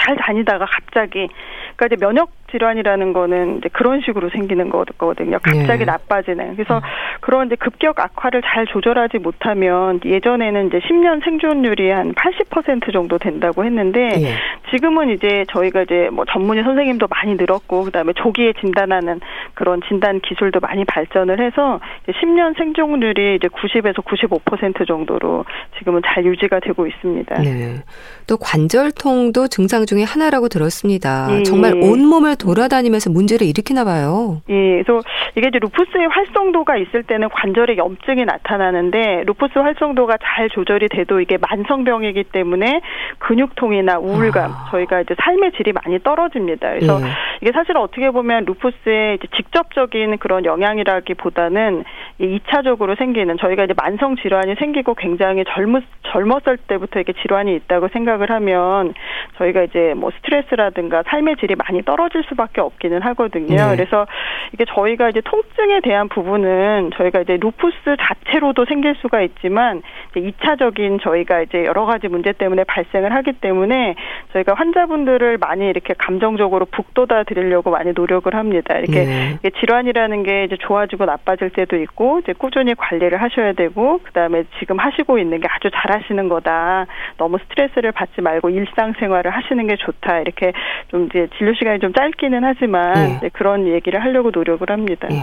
잘 0.00 0.16
다니다가 0.16 0.66
갑자기 0.66 1.28
그러니까 1.76 1.86
이제 1.86 1.96
면역 1.96 2.30
질환이라는 2.54 3.12
거는 3.12 3.58
이제 3.58 3.68
그런 3.72 4.00
식으로 4.00 4.30
생기는 4.30 4.70
거거든요. 4.70 5.38
갑자기 5.42 5.80
네. 5.80 5.84
나빠지는. 5.84 6.54
그래서 6.54 6.76
음. 6.76 6.82
그런 7.20 7.46
이제 7.48 7.56
급격 7.56 7.98
악화를 7.98 8.42
잘 8.44 8.66
조절하지 8.66 9.18
못하면 9.18 10.00
예전에는 10.04 10.68
이제 10.68 10.78
10년 10.78 11.24
생존율이 11.24 11.90
한 11.90 12.14
80% 12.14 12.92
정도 12.92 13.18
된다고 13.18 13.64
했는데 13.64 14.08
네. 14.08 14.34
지금은 14.70 15.10
이제 15.10 15.44
저희가 15.50 15.82
이제 15.82 16.08
뭐 16.12 16.24
전문의 16.24 16.62
선생님도 16.64 17.08
많이 17.08 17.34
늘었고 17.34 17.84
그다음에 17.84 18.12
조기에 18.14 18.54
진단하는 18.60 19.20
그런 19.54 19.80
진단 19.88 20.20
기술도 20.20 20.60
많이 20.60 20.84
발전을 20.84 21.40
해서 21.40 21.80
10년 22.08 22.56
생존율이 22.56 23.36
이제 23.36 23.48
90에서 23.48 23.96
95% 24.04 24.86
정도로 24.86 25.44
지금은 25.78 26.02
잘 26.06 26.24
유지가 26.24 26.60
되고 26.60 26.86
있습니다. 26.86 27.42
네. 27.42 27.82
또 28.26 28.36
관절통도 28.36 29.48
증상 29.48 29.86
중에 29.86 30.04
하나라고 30.04 30.48
들었습니다. 30.48 31.28
예. 31.30 31.42
정말 31.42 31.74
온 31.74 32.04
몸을 32.06 32.36
돌아다니면서 32.44 33.10
문제를 33.10 33.46
일으키나 33.46 33.84
봐요. 33.84 34.42
예. 34.50 34.82
그래서 34.82 35.00
이게 35.34 35.48
이제 35.48 35.58
루푸스의 35.58 36.08
활성도가 36.08 36.76
있을 36.76 37.02
때는 37.02 37.28
관절에 37.30 37.76
염증이 37.76 38.24
나타나는데 38.24 39.24
루푸스 39.26 39.58
활성도가 39.58 40.18
잘 40.22 40.50
조절이 40.50 40.88
돼도 40.88 41.20
이게 41.20 41.38
만성병이기 41.38 42.24
때문에 42.24 42.80
근육통이나 43.18 43.98
우울감 43.98 44.50
아. 44.50 44.68
저희가 44.70 45.00
이제 45.00 45.14
삶의 45.18 45.52
질이 45.52 45.72
많이 45.72 45.98
떨어집니다. 46.02 46.68
그래서 46.68 47.00
예. 47.00 47.06
이게 47.40 47.52
사실 47.52 47.76
어떻게 47.76 48.10
보면 48.10 48.44
루푸스의 48.44 49.18
직접적인 49.36 50.18
그런 50.18 50.44
영향이라기보다는 50.44 51.84
2차적으로 52.20 52.96
생기는 52.98 53.36
저희가 53.38 53.64
이제 53.64 53.74
만성 53.76 54.16
질환이 54.16 54.54
생기고 54.56 54.94
굉장히 54.94 55.44
젊었 55.48 55.82
젊었을 56.12 56.58
때부터 56.68 57.00
이게 57.00 57.12
질환이 57.12 57.54
있다고 57.56 57.88
생각을 57.88 58.30
하면 58.30 58.94
저희가 59.38 59.62
이제 59.62 59.94
뭐 59.96 60.10
스트레스라든가 60.18 61.02
삶의 61.06 61.36
질이 61.36 61.54
많이 61.56 61.82
떨어질 61.82 62.22
수 62.24 62.33
밖에 62.36 62.60
없기는 62.60 63.02
하거든요. 63.02 63.56
네. 63.56 63.76
그래서 63.76 64.06
이게 64.52 64.64
저희가 64.64 65.08
이제 65.08 65.20
통증에 65.24 65.80
대한 65.80 66.08
부분은 66.08 66.90
저희가 66.96 67.20
이제 67.20 67.38
루푸스 67.40 67.96
자체로도 68.00 68.66
생길 68.66 68.94
수가 68.96 69.22
있지만 69.22 69.82
이제 70.14 70.20
2차적인 70.20 71.02
저희가 71.02 71.42
이제 71.42 71.64
여러 71.64 71.86
가지 71.86 72.08
문제 72.08 72.32
때문에 72.32 72.64
발생을 72.64 73.14
하기 73.14 73.32
때문에 73.34 73.94
저희가 74.32 74.54
환자분들을 74.54 75.38
많이 75.38 75.68
이렇게 75.68 75.94
감정적으로 75.96 76.66
북돋아 76.66 77.24
드리려고 77.24 77.70
많이 77.70 77.92
노력을 77.94 78.32
합니다. 78.34 78.76
이렇게 78.78 79.04
네. 79.04 79.50
질환이라는 79.60 80.22
게 80.22 80.44
이제 80.44 80.56
좋아지고 80.58 81.06
나빠질 81.06 81.50
때도 81.50 81.76
있고 81.76 82.20
이제 82.20 82.32
꾸준히 82.32 82.74
관리를 82.74 83.20
하셔야 83.20 83.52
되고 83.52 83.98
그다음에 84.04 84.44
지금 84.58 84.78
하시고 84.78 85.18
있는 85.18 85.40
게 85.40 85.48
아주 85.50 85.70
잘하시는 85.70 86.28
거다. 86.28 86.86
너무 87.16 87.38
스트레스를 87.38 87.92
받지 87.92 88.20
말고 88.20 88.50
일상생활을 88.50 89.30
하시는 89.30 89.66
게 89.66 89.76
좋다. 89.76 90.20
이렇게 90.20 90.52
좀 90.88 91.06
이제 91.06 91.28
진료 91.38 91.54
시간이 91.54 91.80
좀 91.80 91.94
짧 91.94 92.10
기는 92.16 92.44
하지만 92.44 93.20
네. 93.20 93.28
그런 93.32 93.66
얘기를 93.66 94.02
하려고 94.02 94.30
노력을 94.32 94.68
합니다. 94.68 95.08
네. 95.08 95.22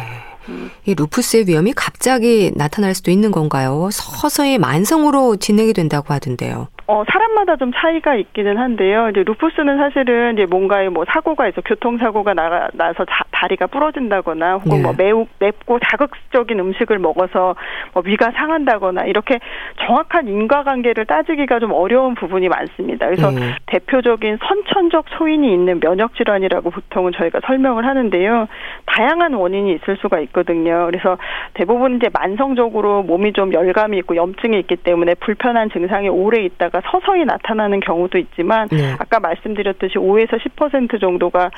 이 0.86 0.96
루푸스의 0.96 1.48
위험이 1.48 1.74
갑자기 1.74 2.52
나타날 2.56 2.96
수도 2.96 3.12
있는 3.12 3.32
건가요? 3.32 3.90
서서히 3.92 4.58
만성으로 4.58 5.36
진행이 5.38 5.74
된다고 5.74 6.14
하던데요. 6.14 6.68
어, 6.88 7.04
사람마다 7.08 7.56
좀 7.56 7.72
차이가 7.74 8.16
있기는 8.16 8.58
한데요. 8.58 9.10
이제 9.10 9.24
루푸스는 9.24 9.78
사실은 9.78 10.34
이제 10.34 10.46
뭔가에 10.46 10.90
뭐 10.90 11.06
사고가 11.08 11.48
있어 11.48 11.62
교통사고가 11.62 12.34
나, 12.34 12.70
나서 12.74 13.06
자, 13.06 13.24
다리가 13.32 13.68
부러진다거나 13.68 14.56
혹은 14.56 14.78
네. 14.78 14.84
뭐 14.84 14.94
매우 14.98 15.28
맵고 15.40 15.80
자극적인 15.80 16.60
음식을 16.60 17.00
먹어서 17.00 17.56
뭐 17.94 18.04
위가 18.06 18.32
상한다거나 18.32 19.06
이렇게 19.06 19.40
정확한 19.86 20.28
인과관계를 20.28 21.06
따지기가 21.06 21.60
좀 21.60 21.72
어려운 21.72 22.16
부분이 22.16 22.50
많습니다. 22.50 23.06
그래서 23.06 23.32
네. 23.32 23.56
대표적인 23.68 24.40
선천적 24.42 25.06
소인이 25.18 25.52
있는 25.52 25.80
면역 25.80 26.16
질환이라고 26.16 26.72
보통은 26.72 27.14
저희가 27.14 27.42
설명을 27.46 27.86
하는데요. 27.86 28.48
다양한 28.86 29.34
원인이 29.34 29.74
있을 29.74 29.98
수가 29.98 30.20
있거든요. 30.22 30.88
그래서 30.88 31.18
대부분 31.54 31.98
이제 31.98 32.10
만성적으로 32.12 33.04
몸이 33.04 33.34
좀 33.34 33.54
열감이 33.54 33.98
있고 34.00 34.16
염증이 34.16 34.60
있기 34.60 34.78
때문에 34.78 35.16
불편한 35.16 35.70
증상이 35.70 36.10
오래 36.10 36.44
있다 36.44 36.70
가 36.72 36.82
서서히 36.90 37.26
나타나는 37.26 37.80
경우도 37.82 38.18
있지만 38.18 38.68
네. 38.70 38.96
아까 38.98 39.20
말씀드렸듯이 39.20 39.96
5에서 39.96 40.40
10% 40.40 41.00
정도가 41.00 41.52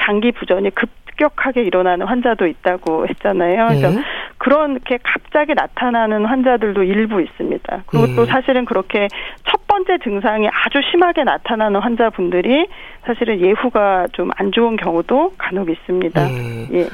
장기 0.00 0.32
부전이 0.32 0.70
급격하게 0.74 1.62
일어나는 1.62 2.06
환자도 2.06 2.46
있다고 2.46 3.06
했잖아요. 3.08 3.66
그래서 3.68 3.90
네. 3.90 4.02
그렇게 4.38 4.98
갑자기 5.02 5.54
나타나는 5.54 6.26
환자들도 6.26 6.82
일부 6.82 7.22
있습니다. 7.22 7.84
그리고 7.86 8.06
또 8.14 8.24
네. 8.24 8.30
사실은 8.30 8.64
그렇게 8.64 9.08
첫 9.48 9.66
번째 9.66 9.98
증상이 10.04 10.48
아주 10.48 10.80
심하게 10.90 11.24
나타나는 11.24 11.80
환자분들이 11.80 12.66
사실은 13.04 13.40
예후가 13.40 14.08
좀 14.12 14.26
안 14.36 14.52
좋은 14.52 14.76
경우도 14.76 15.32
간혹 15.38 15.70
있습니다. 15.70 16.28
네. 16.28 16.68
예. 16.72 16.88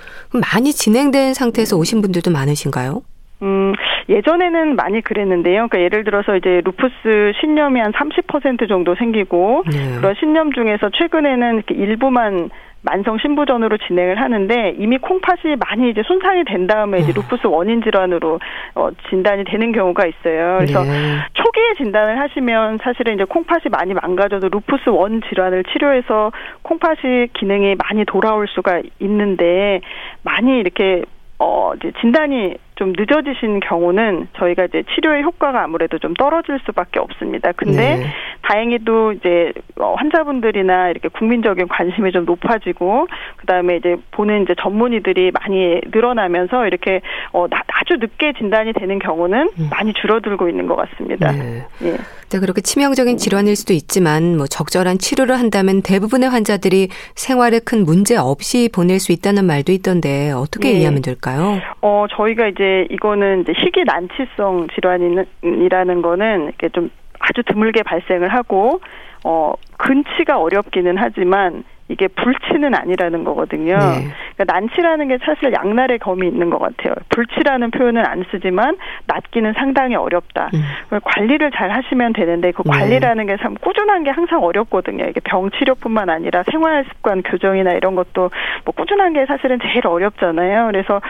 많이 0.52 0.72
진행된 0.72 1.34
상태에서 1.34 1.76
오신 1.76 2.02
분들도 2.02 2.30
많으신가요? 2.30 3.02
음, 3.42 3.72
예전에는 4.08 4.76
많이 4.76 5.00
그랬는데요. 5.00 5.68
그러니까 5.68 5.80
예를 5.80 6.04
들어서 6.04 6.36
이제 6.36 6.62
루푸스 6.64 7.32
신념이 7.40 7.80
한 7.80 7.92
30% 7.92 8.68
정도 8.68 8.94
생기고 8.94 9.64
네. 9.70 9.96
그런 9.96 10.14
신념 10.18 10.52
중에서 10.52 10.90
최근에는 10.90 11.54
이렇게 11.56 11.74
일부만 11.74 12.50
만성 12.84 13.16
신부전으로 13.18 13.78
진행을 13.78 14.20
하는데 14.20 14.74
이미 14.76 14.98
콩팥이 14.98 15.56
많이 15.64 15.90
이제 15.90 16.02
손상이 16.04 16.44
된 16.44 16.66
다음에 16.66 16.98
이제 16.98 17.12
음. 17.12 17.14
루푸스 17.16 17.46
원인 17.46 17.80
질환으로 17.80 18.40
어, 18.74 18.90
진단이 19.08 19.44
되는 19.44 19.72
경우가 19.72 20.04
있어요. 20.06 20.58
그래서 20.58 20.82
네. 20.82 20.90
초기에 21.34 21.74
진단을 21.78 22.18
하시면 22.18 22.78
사실은 22.82 23.14
이제 23.14 23.24
콩팥이 23.24 23.64
많이 23.70 23.94
망가져도 23.94 24.48
루푸스 24.48 24.88
원 24.88 25.22
질환을 25.28 25.62
치료해서 25.72 26.32
콩팥이 26.62 27.28
기능이 27.34 27.76
많이 27.76 28.04
돌아올 28.04 28.48
수가 28.48 28.82
있는데 28.98 29.80
많이 30.24 30.58
이렇게 30.58 31.04
어 31.38 31.72
이제 31.76 31.92
진단이 32.00 32.56
좀 32.76 32.94
늦어지신 32.96 33.60
경우는 33.60 34.28
저희가 34.38 34.64
이제 34.64 34.82
치료의 34.94 35.22
효과가 35.22 35.62
아무래도 35.62 35.98
좀 35.98 36.14
떨어질 36.14 36.58
수밖에 36.64 37.00
없습니다. 37.00 37.52
근데 37.52 37.96
네. 37.96 38.06
다행히도 38.42 39.12
이제 39.12 39.52
어, 39.76 39.94
환자분들이나 39.94 40.88
이렇게 40.88 41.08
국민적인 41.08 41.68
관심이 41.68 42.12
좀 42.12 42.24
높아지고 42.24 43.06
그다음에 43.36 43.76
이제 43.76 43.96
보는 44.12 44.42
이제 44.42 44.54
전문의들이 44.60 45.32
많이 45.32 45.80
늘어나면서 45.92 46.66
이렇게 46.66 47.02
어 47.32 47.46
아주 47.68 47.94
늦게 48.00 48.32
진단이 48.38 48.72
되는 48.72 48.98
경우는 48.98 49.50
음. 49.58 49.68
많이 49.70 49.92
줄어들고 49.92 50.48
있는 50.48 50.66
것 50.66 50.76
같습니다. 50.76 51.30
네. 51.32 51.66
예. 51.82 51.96
네, 52.30 52.38
그렇게 52.38 52.62
치명적인 52.62 53.18
질환일 53.18 53.56
수도 53.56 53.74
있지만 53.74 54.38
뭐 54.38 54.46
적절한 54.46 54.96
치료를 54.98 55.38
한다면 55.38 55.82
대부분의 55.82 56.30
환자들이 56.30 56.88
생활에 57.14 57.58
큰 57.58 57.84
문제 57.84 58.16
없이 58.16 58.70
보낼 58.72 59.00
수 59.00 59.12
있다는 59.12 59.44
말도 59.44 59.70
있던데 59.72 60.32
어떻게 60.32 60.70
네. 60.70 60.78
이해하면 60.78 61.02
될까요? 61.02 61.60
어, 61.82 62.06
저희가 62.16 62.48
이제 62.48 62.61
이거는 62.90 63.42
이제 63.42 63.52
희귀 63.56 63.84
난치성 63.84 64.68
질환이라는 64.74 66.02
거는 66.02 66.44
이렇게 66.44 66.68
좀 66.68 66.90
아주 67.18 67.42
드물게 67.42 67.82
발생을 67.82 68.28
하고 68.28 68.80
어 69.24 69.54
근치가 69.78 70.40
어렵기는 70.40 70.96
하지만 70.98 71.64
이게 71.88 72.08
불치는 72.08 72.74
아니라는 72.74 73.24
거거든요. 73.24 73.76
네. 73.76 74.08
그러니까 74.36 74.54
난치라는 74.54 75.08
게 75.08 75.18
사실 75.22 75.52
양날의 75.52 75.98
검이 75.98 76.26
있는 76.26 76.48
것 76.48 76.58
같아요. 76.58 76.94
불치라는 77.10 77.70
표현은 77.70 78.04
안 78.06 78.24
쓰지만 78.30 78.76
낫기는 79.06 79.52
상당히 79.54 79.94
어렵다. 79.96 80.50
음. 80.54 81.00
관리를 81.02 81.50
잘 81.50 81.70
하시면 81.70 82.14
되는데 82.14 82.52
그 82.52 82.62
네. 82.64 82.70
관리라는 82.70 83.26
게참 83.26 83.54
꾸준한 83.54 84.04
게 84.04 84.10
항상 84.10 84.42
어렵거든요. 84.42 85.04
이게 85.04 85.20
병 85.20 85.50
치료뿐만 85.50 86.08
아니라 86.08 86.44
생활 86.50 86.84
습관 86.84 87.22
교정이나 87.22 87.72
이런 87.72 87.94
것도 87.94 88.30
뭐 88.64 88.74
꾸준한 88.74 89.12
게 89.12 89.26
사실은 89.26 89.58
제일 89.62 89.86
어렵잖아요. 89.86 90.66
그래서 90.66 91.00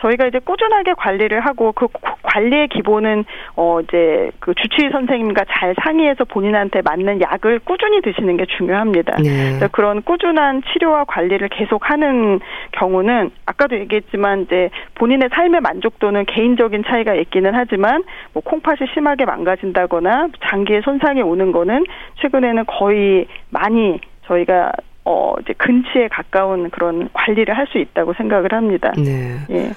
저희가 0.00 0.26
이제 0.26 0.38
꾸준하게 0.40 0.94
관리를 0.94 1.40
하고 1.40 1.72
그 1.72 1.86
관리의 2.22 2.68
기본은 2.68 3.24
어 3.54 3.80
이제 3.80 4.30
그 4.40 4.54
주치의 4.54 4.90
선생님과 4.90 5.44
잘 5.48 5.74
상의해서 5.82 6.24
본인한테 6.24 6.82
맞는 6.82 7.22
약을 7.22 7.60
꾸준히 7.60 8.02
드시는 8.02 8.36
게 8.36 8.44
중요합니다. 8.46 9.16
네. 9.22 9.66
그런 9.72 10.02
꾸준 10.02 10.15
꾸준한 10.16 10.62
치료와 10.72 11.04
관리를 11.04 11.48
계속하는 11.48 12.40
경우는 12.72 13.30
아까도 13.44 13.78
얘기했지만 13.78 14.42
이제 14.42 14.70
본인의 14.94 15.28
삶의 15.32 15.60
만족도는 15.60 16.24
개인적인 16.24 16.84
차이가 16.86 17.14
있기는 17.14 17.54
하지만 17.54 18.02
뭐 18.32 18.42
콩팥이 18.42 18.88
심하게 18.94 19.24
망가진다거나 19.26 20.28
장기에 20.48 20.80
손상이 20.80 21.22
오는 21.22 21.52
거는 21.52 21.84
최근에는 22.20 22.64
거의 22.66 23.26
많이 23.50 24.00
저희가 24.26 24.72
어 25.04 25.34
이제 25.40 25.52
근치에 25.52 26.08
가까운 26.08 26.70
그런 26.70 27.08
관리를 27.12 27.56
할 27.56 27.66
수 27.66 27.78
있다고 27.78 28.14
생각을 28.14 28.52
합니다. 28.52 28.92
네. 28.96 29.36
예. 29.50 29.70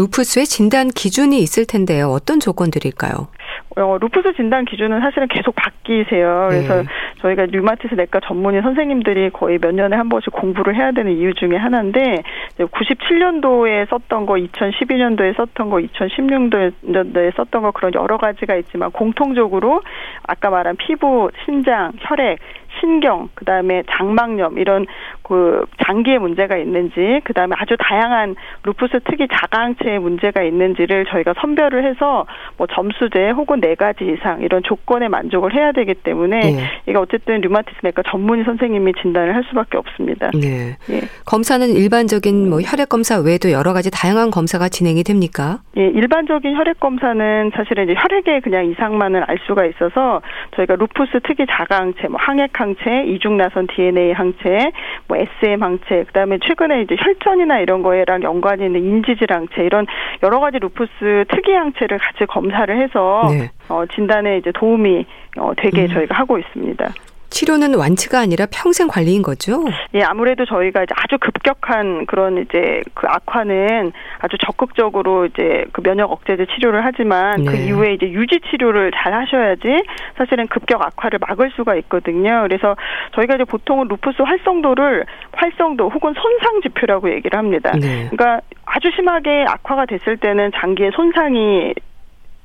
루푸스의 0.00 0.46
진단 0.46 0.88
기준이 0.88 1.38
있을 1.40 1.66
텐데요. 1.66 2.08
어떤 2.08 2.40
조건들일까요? 2.40 3.28
어, 3.76 3.98
루푸스 4.00 4.32
진단 4.34 4.64
기준은 4.64 5.00
사실은 5.00 5.28
계속 5.28 5.54
바뀌세요. 5.54 6.48
그래서 6.50 6.82
네. 6.82 6.88
저희가 7.20 7.46
류마티스 7.46 7.94
내과 7.94 8.20
전문의 8.20 8.62
선생님들이 8.62 9.30
거의 9.30 9.58
몇 9.58 9.74
년에 9.74 9.94
한 9.96 10.08
번씩 10.08 10.32
공부를 10.32 10.74
해야 10.74 10.90
되는 10.90 11.12
이유 11.12 11.34
중에 11.34 11.56
하나인데 11.56 12.22
97년도에 12.58 13.88
썼던 13.90 14.26
거, 14.26 14.34
2012년도에 14.34 15.36
썼던 15.36 15.70
거, 15.70 15.76
2016년도에 15.76 17.36
썼던 17.36 17.62
거 17.62 17.70
그런 17.70 17.94
여러 17.94 18.16
가지가 18.16 18.56
있지만 18.56 18.90
공통적으로 18.90 19.82
아까 20.22 20.50
말한 20.50 20.76
피부, 20.76 21.30
신장, 21.44 21.92
혈액 22.00 22.38
신경, 22.80 23.28
그 23.34 23.44
다음에 23.44 23.82
장막염 23.90 24.58
이런 24.58 24.86
그 25.30 25.64
장기에 25.86 26.18
문제가 26.18 26.56
있는지 26.56 27.20
그다음에 27.22 27.54
아주 27.56 27.76
다양한 27.78 28.34
루푸스 28.64 28.98
특이 29.04 29.28
자가항체에 29.32 30.00
문제가 30.00 30.42
있는지를 30.42 31.04
저희가 31.04 31.34
선별을 31.40 31.84
해서 31.88 32.26
뭐 32.56 32.66
점수제 32.66 33.30
혹은 33.30 33.60
네 33.60 33.76
가지 33.76 34.04
이상 34.10 34.42
이런 34.42 34.64
조건에 34.64 35.06
만족을 35.06 35.54
해야 35.54 35.70
되기 35.70 35.94
때문에 35.94 36.40
네. 36.40 36.64
이게 36.86 36.98
어쨌든 36.98 37.42
류마티스 37.42 37.78
내과 37.84 38.02
전문의 38.10 38.44
선생님이 38.44 38.94
진단을 39.00 39.32
할 39.36 39.44
수밖에 39.44 39.78
없습니다. 39.78 40.32
네. 40.34 40.76
예. 40.90 41.00
검사는 41.26 41.64
일반적인 41.68 42.50
뭐 42.50 42.60
혈액 42.60 42.88
검사 42.88 43.20
외에도 43.20 43.52
여러 43.52 43.72
가지 43.72 43.88
다양한 43.92 44.32
검사가 44.32 44.68
진행이 44.68 45.04
됩니까? 45.04 45.60
예, 45.76 45.82
일반적인 45.82 46.56
혈액 46.56 46.80
검사는 46.80 47.52
사실은 47.54 47.84
이제 47.84 47.94
혈액에 47.96 48.40
그냥 48.40 48.66
이상만을 48.66 49.22
알 49.28 49.38
수가 49.46 49.64
있어서 49.66 50.22
저희가 50.56 50.74
루푸스 50.74 51.20
특이 51.22 51.46
자가항체, 51.48 52.08
뭐 52.08 52.18
항액항체, 52.20 53.04
이중나선 53.06 53.68
DNA 53.68 54.12
항체, 54.12 54.72
뭐 55.06 55.19
SM 55.42 55.62
항체, 55.62 56.04
그다음에 56.04 56.38
최근에 56.38 56.82
이제 56.82 56.96
혈전이나 56.98 57.60
이런 57.60 57.82
거에랑 57.82 58.22
연관이 58.22 58.64
있는 58.66 58.82
인지질 58.82 59.32
항체 59.32 59.64
이런 59.64 59.86
여러 60.22 60.40
가지 60.40 60.58
루푸스 60.58 61.24
특이 61.28 61.52
항체를 61.52 61.98
같이 61.98 62.26
검사를 62.26 62.74
해서 62.76 63.22
네. 63.30 63.50
어, 63.68 63.84
진단에 63.86 64.38
이제 64.38 64.52
도움이 64.52 65.06
어, 65.38 65.52
되게 65.56 65.82
음. 65.82 65.88
저희가 65.88 66.16
하고 66.16 66.38
있습니다. 66.38 66.92
치료는 67.30 67.74
완치가 67.74 68.20
아니라 68.20 68.46
평생 68.52 68.88
관리인 68.88 69.22
거죠? 69.22 69.64
예, 69.94 70.02
아무래도 70.02 70.44
저희가 70.44 70.82
이제 70.82 70.92
아주 70.96 71.16
급격한 71.18 72.06
그런 72.06 72.38
이제 72.38 72.82
그 72.94 73.06
악화는 73.06 73.92
아주 74.18 74.36
적극적으로 74.44 75.26
이제 75.26 75.64
그 75.72 75.82
면역 75.82 76.10
억제제 76.12 76.46
치료를 76.54 76.84
하지만 76.84 77.44
그 77.44 77.50
네. 77.50 77.56
그 77.56 77.56
이후에 77.56 77.94
이제 77.94 78.08
유지 78.10 78.40
치료를 78.50 78.90
잘 78.94 79.14
하셔야지 79.14 79.84
사실은 80.16 80.46
급격 80.48 80.82
악화를 80.82 81.18
막을 81.26 81.50
수가 81.56 81.76
있거든요. 81.76 82.42
그래서 82.42 82.76
저희가 83.14 83.36
이제 83.36 83.44
보통은 83.44 83.88
루푸스 83.88 84.22
활성도를 84.22 85.06
활성도 85.32 85.88
혹은 85.88 86.14
손상 86.14 86.60
지표라고 86.62 87.12
얘기를 87.12 87.38
합니다. 87.38 87.72
네. 87.72 88.08
그러니까 88.10 88.40
아주 88.64 88.90
심하게 88.94 89.44
악화가 89.48 89.86
됐을 89.86 90.16
때는 90.16 90.50
장기에 90.54 90.90
손상이 90.94 91.74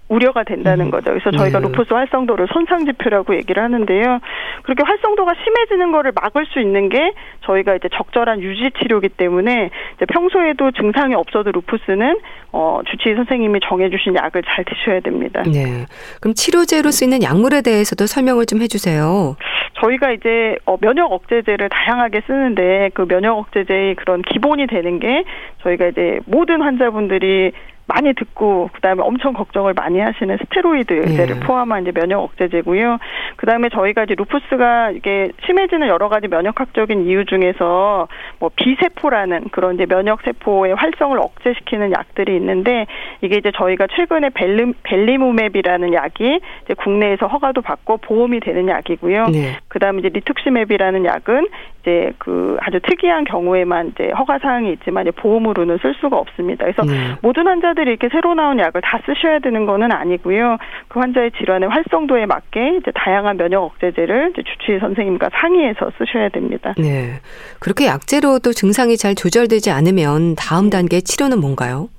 우려가 0.07 0.43
된다는 0.43 0.87
음. 0.87 0.91
거죠. 0.91 1.05
그래서 1.11 1.31
저희가 1.31 1.59
네. 1.59 1.67
루푸스 1.67 1.93
활성도를 1.93 2.47
손상 2.53 2.85
지표라고 2.85 3.35
얘기를 3.35 3.61
하는데요. 3.63 4.19
그렇게 4.63 4.83
활성도가 4.85 5.33
심해지는 5.43 5.91
거를 5.91 6.11
막을 6.15 6.45
수 6.45 6.59
있는 6.59 6.89
게 6.89 7.13
저희가 7.45 7.75
이제 7.75 7.89
적절한 7.91 8.41
유지 8.41 8.69
치료기 8.79 9.09
때문에 9.09 9.71
이제 9.95 10.05
평소에도 10.05 10.71
증상이 10.71 11.15
없어도 11.15 11.51
루푸스는 11.51 12.19
어 12.51 12.81
주치의 12.89 13.15
선생님이 13.15 13.59
정해주신 13.67 14.15
약을 14.15 14.43
잘 14.43 14.63
드셔야 14.63 14.99
됩니다. 14.99 15.41
네. 15.43 15.85
그럼 16.21 16.35
치료제로 16.35 16.91
쓰이는 16.91 17.23
약물에 17.23 17.61
대해서도 17.63 18.05
설명을 18.05 18.45
좀 18.45 18.61
해주세요. 18.61 19.35
저희가 19.81 20.11
이제 20.11 20.55
어 20.65 20.77
면역 20.77 21.11
억제제를 21.11 21.69
다양하게 21.69 22.21
쓰는데 22.27 22.91
그 22.93 23.07
면역 23.07 23.37
억제제의 23.39 23.95
그런 23.95 24.21
기본이 24.21 24.67
되는 24.67 24.99
게 24.99 25.23
저희가 25.63 25.87
이제 25.87 26.19
모든 26.25 26.61
환자분들이 26.61 27.51
많이 27.87 28.13
듣고 28.13 28.69
그다음에 28.73 29.01
엄청 29.03 29.33
걱정을 29.33 29.73
많이 29.73 29.99
하시는 29.99 30.37
스테로이드제를 30.37 31.35
예. 31.35 31.39
포함한 31.39 31.83
이제 31.83 31.91
면역 31.91 32.21
억제제고요. 32.21 32.97
그다음에 33.35 33.69
저희가 33.69 34.05
이제 34.05 34.15
루푸스가 34.15 34.91
이게 34.91 35.31
심해지는 35.45 35.87
여러 35.87 36.09
가지 36.09 36.27
면역학적인 36.27 37.05
이유 37.05 37.25
중에서 37.25 38.07
뭐 38.39 38.49
B세포라는 38.55 39.49
그런 39.51 39.75
이제 39.75 39.85
면역 39.85 40.21
세포의 40.23 40.73
활성을 40.73 41.19
억제시키는 41.19 41.91
약들이 41.91 42.35
있는데 42.37 42.87
이게 43.21 43.37
이제 43.37 43.51
저희가 43.55 43.87
최근에 43.95 44.31
beli, 44.33 44.73
belimumab이라는 44.83 45.93
약이 45.93 46.39
이제 46.63 46.73
국내에서 46.73 47.27
허가도 47.27 47.61
받고 47.61 47.97
보험이 47.97 48.39
되는 48.39 48.67
약이고요. 48.67 49.27
네. 49.27 49.57
그다음에 49.67 49.99
이제 49.99 50.09
rituximab이라는 50.09 51.05
약은 51.05 51.47
이제 51.81 52.13
그 52.17 52.57
아주 52.61 52.79
특이한 52.79 53.25
경우에만 53.25 53.89
이제 53.89 54.09
허가 54.17 54.39
사항이 54.39 54.71
있지만 54.73 55.03
이제 55.03 55.11
보험으로는 55.11 55.77
쓸 55.83 55.93
수가 55.95 56.17
없습니다. 56.17 56.65
그래서 56.65 56.81
네. 56.81 57.15
모든 57.21 57.45
환자 57.45 57.74
들이 57.75 57.91
이렇게 57.91 58.09
새로 58.11 58.33
나온 58.33 58.59
약을 58.59 58.81
다 58.81 58.99
쓰셔야 59.05 59.39
되는 59.39 59.65
거는 59.65 59.91
아니고요. 59.91 60.57
그 60.87 60.99
환자의 60.99 61.31
질환의 61.37 61.69
활성도에 61.69 62.25
맞게 62.25 62.77
이제 62.81 62.91
다양한 62.95 63.37
면역 63.37 63.63
억제제를 63.63 64.31
이제 64.33 64.43
주치의 64.43 64.79
선생님과 64.79 65.29
상의해서 65.33 65.91
쓰셔야 65.97 66.29
됩니다. 66.29 66.73
네. 66.77 67.19
그렇게 67.59 67.85
약제로도 67.85 68.53
증상이 68.53 68.97
잘 68.97 69.15
조절되지 69.15 69.71
않으면 69.71 70.35
다음 70.35 70.69
단계 70.69 71.01
치료는 71.01 71.39
뭔가요? 71.39 71.89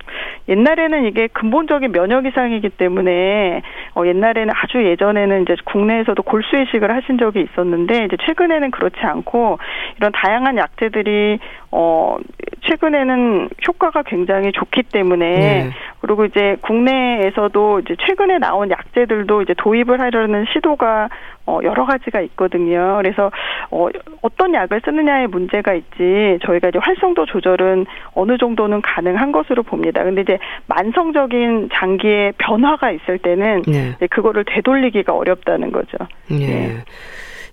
옛날에는 0.49 1.07
이게 1.07 1.27
근본적인 1.29 1.93
면역 1.93 2.27
이상이기 2.27 2.71
때문에 2.71 3.63
어 3.95 4.07
옛날에는 4.07 4.55
아주 4.55 4.85
예전에는 4.85 5.43
이제 5.43 5.57
국내에서도 5.65 6.23
골수 6.23 6.57
이식을 6.57 6.95
하신 6.95 7.19
적이 7.19 7.43
있었는데 7.43 8.05
이제 8.05 8.17
최근에는 8.25 8.71
그렇지 8.71 8.99
않고 9.01 9.59
이런 9.97 10.13
다양한 10.13 10.57
약제들이 10.57 11.39
어 11.73 12.17
최근에는 12.69 13.49
효과가 13.67 14.03
굉장히 14.05 14.53
좋기 14.53 14.85
때문에 14.85 15.27
네. 15.27 15.71
그리고 16.01 16.25
이제 16.25 16.57
국내에서도 16.61 17.81
이제 17.81 17.97
최근에 18.07 18.39
나온 18.39 18.71
약제들도 18.71 19.43
이제 19.43 19.55
도입을 19.55 20.01
하려는 20.01 20.47
시도가 20.53 21.09
어 21.47 21.61
여러 21.63 21.87
가지가 21.87 22.21
있거든요. 22.23 22.97
그래서 23.01 23.31
어 23.71 23.89
어떤 24.23 24.53
약을 24.55 24.81
쓰느냐에 24.85 25.29
문제가 25.29 25.75
있지 25.75 26.39
저희가 26.43 26.69
이제 26.69 26.79
활성도 26.79 27.27
조절은 27.27 27.87
어느 28.15 28.37
정도는 28.37 28.83
가능한 28.83 29.33
것으로 29.33 29.63
봅니다. 29.63 30.03
근데 30.03 30.23
이제 30.23 30.39
만성적인 30.67 31.71
장기의 31.73 32.33
변화가 32.39 32.91
있을 32.91 33.19
때는 33.19 33.63
네. 33.67 33.97
그거를 34.11 34.45
되돌리기가 34.45 35.15
어렵다는 35.15 35.73
거죠. 35.73 35.97
네. 36.29 36.39
네. 36.39 36.85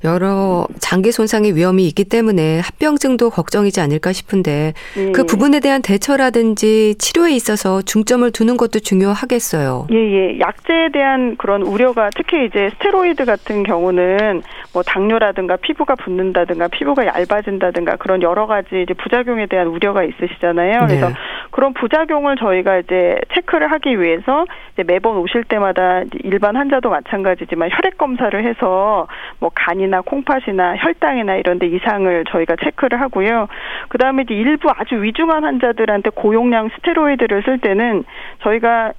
여러 0.04 0.68
장기 0.80 1.12
손상의 1.12 1.56
위험이 1.56 1.88
있기 1.88 2.04
때문에 2.06 2.60
합병증도 2.60 3.30
걱정이지 3.30 3.80
않을까 3.80 4.12
싶은데 4.12 4.74
예. 4.98 5.12
그 5.12 5.26
부분에 5.26 5.60
대한 5.60 5.82
대처라든지 5.82 6.96
치료에 6.98 7.32
있어서 7.32 7.82
중점을 7.82 8.30
두는 8.32 8.58
것도 8.58 8.80
중요하겠어요. 8.80 9.88
예, 9.92 9.96
예. 9.96 10.40
약제에 10.40 10.90
대한 10.92 11.38
그런 11.38 11.62
우려가 11.62 12.10
특히 12.16 12.46
이제 12.46 12.70
스테로이드 12.74 13.26
같은 13.26 13.64
경우는 13.64 14.42
뭐 14.74 14.84
당뇨라든가 14.84 15.56
피부가 15.58 15.96
붓는다든가 15.96 16.68
피부가 16.70 17.06
얇아진다든가 17.06 17.98
그런 17.98 18.22
여러 18.22 18.48
가지 18.48 18.82
이제 18.82 18.94
부작용에 18.94 19.46
대한 19.46 19.68
우려가 19.68 20.04
있으시잖아요. 20.04 20.80
그래서 20.88 21.10
네. 21.10 21.16
그런 21.52 21.74
부작용을 21.74 22.36
저희가 22.38 22.80
이제 22.80 23.20
체크를 23.34 23.72
하기 23.72 24.02
위해서 24.02 24.46
이제 24.74 24.84
매번 24.84 25.18
오실 25.18 25.44
때마다 25.44 26.04
일반 26.24 26.56
환자도 26.56 26.90
마찬가지지만 26.90 27.70
혈액 27.72 27.98
검사를 27.98 28.44
해서 28.44 29.08
뭐 29.40 29.52
간이나 29.54 29.93
콩팥이나 30.02 30.02
콩팥이나 30.02 30.76
혈당이나 30.78 31.36
이런 31.36 31.60
데 31.60 31.68
이상을 31.68 32.26
저희가 32.30 32.56
체크를 32.64 33.00
하고요. 33.02 33.48
그다음에 33.90 34.24
이제 34.24 34.34
일부 34.34 34.70
아주 34.70 35.02
위중한 35.02 35.44
환자들한테 35.44 36.12
고용량 36.12 36.70
스테로이드를 36.76 37.44
쓸 37.44 37.60
때는 37.60 38.04
저희가 38.42 38.94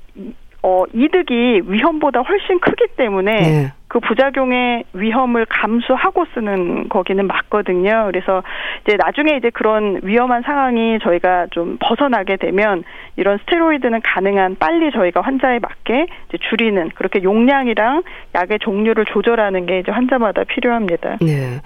어 0.62 0.84
이득이 0.92 1.62
위험보다 1.66 2.20
훨씬 2.20 2.58
크기 2.60 2.86
때문에 2.96 3.32
네. 3.32 3.72
그 3.94 4.00
부작용의 4.00 4.86
위험을 4.92 5.46
감수하고 5.48 6.26
쓰는 6.34 6.88
거기는 6.88 7.24
맞거든요. 7.28 8.08
그래서 8.10 8.42
이제 8.84 8.96
나중에 8.96 9.36
이제 9.36 9.50
그런 9.50 10.00
위험한 10.02 10.42
상황이 10.42 10.98
저희가 10.98 11.46
좀 11.52 11.76
벗어나게 11.78 12.36
되면 12.36 12.82
이런 13.14 13.38
스테로이드는 13.38 14.00
가능한 14.02 14.56
빨리 14.58 14.90
저희가 14.90 15.20
환자에 15.20 15.60
맞게 15.60 16.06
이제 16.28 16.38
줄이는 16.50 16.90
그렇게 16.96 17.22
용량이랑 17.22 18.02
약의 18.34 18.58
종류를 18.58 19.04
조절하는 19.04 19.64
게 19.66 19.78
이제 19.78 19.92
환자마다 19.92 20.42
필요합니다. 20.42 21.18
네. 21.20 21.60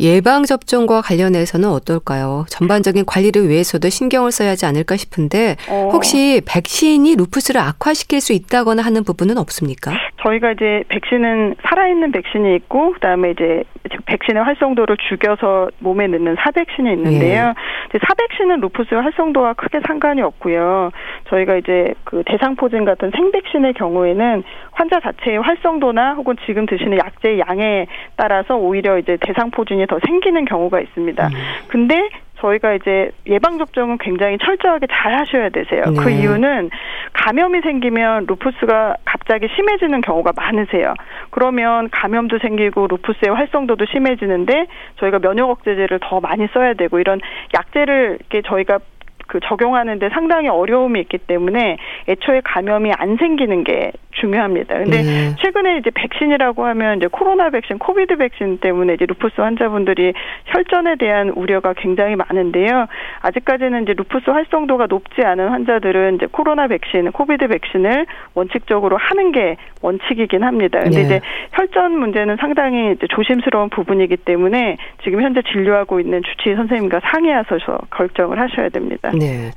예방 0.00 0.44
접종과 0.44 1.02
관련해서는 1.02 1.68
어떨까요? 1.68 2.44
전반적인 2.48 3.04
관리를 3.06 3.48
위해서도 3.48 3.88
신경을 3.88 4.30
써야 4.30 4.50
하지 4.50 4.66
않을까 4.66 4.96
싶은데 4.96 5.56
어. 5.70 5.90
혹시 5.92 6.42
백신이 6.46 7.16
루푸스를 7.16 7.60
악화시킬 7.60 8.20
수 8.20 8.32
있다거나 8.32 8.82
하는 8.82 9.04
부분은 9.04 9.38
없습니까? 9.38 9.92
저희가 10.22 10.52
이제 10.52 10.82
백신은 10.88 11.56
살아있는 11.62 12.12
백신이 12.12 12.56
있고 12.56 12.92
그다음에 12.94 13.30
이제 13.30 13.62
백신의 14.06 14.42
활성도를 14.42 14.96
죽여서 15.08 15.70
몸에 15.78 16.06
넣는 16.08 16.36
사백신이 16.40 16.90
있는데요. 16.92 17.54
예. 17.94 17.98
사백신은 18.06 18.60
루푸스 18.60 18.94
활성도와 18.94 19.54
크게 19.54 19.80
상관이 19.86 20.22
없고요. 20.22 20.90
저희가 21.28 21.56
이제 21.56 21.94
그 22.04 22.22
대상포진 22.26 22.84
같은 22.84 23.10
생백신의 23.14 23.74
경우에는 23.74 24.42
환자 24.76 25.00
자체의 25.00 25.38
활성도나 25.38 26.14
혹은 26.14 26.36
지금 26.44 26.66
드시는 26.66 26.98
약제의 26.98 27.42
양에 27.48 27.86
따라서 28.14 28.56
오히려 28.56 28.98
이제 28.98 29.16
대상포진이 29.20 29.86
더 29.86 29.98
생기는 30.06 30.44
경우가 30.44 30.80
있습니다. 30.80 31.28
음. 31.28 31.32
근데 31.68 32.10
저희가 32.40 32.74
이제 32.74 33.10
예방 33.26 33.56
접종은 33.56 33.96
굉장히 33.96 34.36
철저하게 34.36 34.86
잘 34.90 35.14
하셔야 35.14 35.48
되세요. 35.48 35.84
그 35.84 35.90
네. 35.90 36.04
그 36.04 36.10
이유는 36.10 36.70
감염이 37.14 37.62
생기면 37.62 38.26
루푸스가 38.26 38.96
갑자기 39.06 39.48
심해지는 39.56 40.02
경우가 40.02 40.32
많으세요. 40.36 40.92
그러면 41.30 41.88
감염도 41.90 42.38
생기고 42.38 42.88
루푸스의 42.88 43.34
활성도도 43.34 43.86
심해지는데 43.86 44.66
저희가 44.96 45.20
면역 45.20 45.48
억제제를 45.48 46.00
더 46.02 46.20
많이 46.20 46.46
써야 46.52 46.74
되고 46.74 47.00
이런 47.00 47.18
약제를 47.54 48.18
이렇게 48.20 48.42
저희가 48.46 48.80
그 49.26 49.40
적용하는데 49.40 50.08
상당히 50.10 50.48
어려움이 50.48 51.00
있기 51.00 51.18
때문에 51.18 51.78
애초에 52.08 52.42
감염이 52.44 52.92
안 52.92 53.16
생기는 53.16 53.64
게 53.64 53.92
중요합니다. 54.20 54.78
근데 54.78 55.02
네. 55.02 55.34
최근에 55.38 55.78
이제 55.78 55.90
백신이라고 55.90 56.64
하면 56.66 56.98
이제 56.98 57.06
코로나 57.10 57.50
백신, 57.50 57.78
COVID 57.78 58.16
백신 58.16 58.58
때문에 58.58 58.94
이제 58.94 59.06
루푸스 59.06 59.40
환자분들이 59.40 60.12
혈전에 60.46 60.96
대한 60.96 61.30
우려가 61.30 61.74
굉장히 61.74 62.16
많은데요. 62.16 62.86
아직까지는 63.20 63.82
이제 63.82 63.94
루푸스 63.94 64.30
활성도가 64.30 64.86
높지 64.86 65.22
않은 65.22 65.48
환자들은 65.48 66.16
이제 66.16 66.26
코로나 66.30 66.66
백신, 66.68 67.12
COVID 67.12 67.46
백신을 67.48 68.06
원칙적으로 68.34 68.96
하는 68.96 69.32
게 69.32 69.56
원칙이긴 69.82 70.42
합니다. 70.42 70.80
근데 70.80 70.96
네. 70.96 71.02
이제 71.02 71.20
혈전 71.52 71.98
문제는 71.98 72.36
상당히 72.36 72.92
이제 72.92 73.06
조심스러운 73.08 73.68
부분이기 73.70 74.16
때문에 74.16 74.76
지금 75.04 75.22
현재 75.22 75.42
진료하고 75.42 76.00
있는 76.00 76.22
주치의 76.22 76.56
선생님과 76.56 77.00
상의하셔서 77.04 77.78
결정을 77.94 78.40
하셔야 78.40 78.68
됩니다. 78.68 79.10
네. 79.12 79.50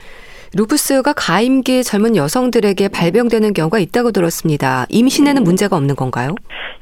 루푸스가 0.55 1.13
가임기 1.13 1.83
젊은 1.83 2.15
여성들에게 2.15 2.89
발병되는 2.89 3.53
경우가 3.53 3.79
있다고 3.79 4.11
들었습니다. 4.11 4.85
임신에는 4.89 5.43
문제가 5.43 5.75
없는 5.75 5.95
건가요? 5.95 6.35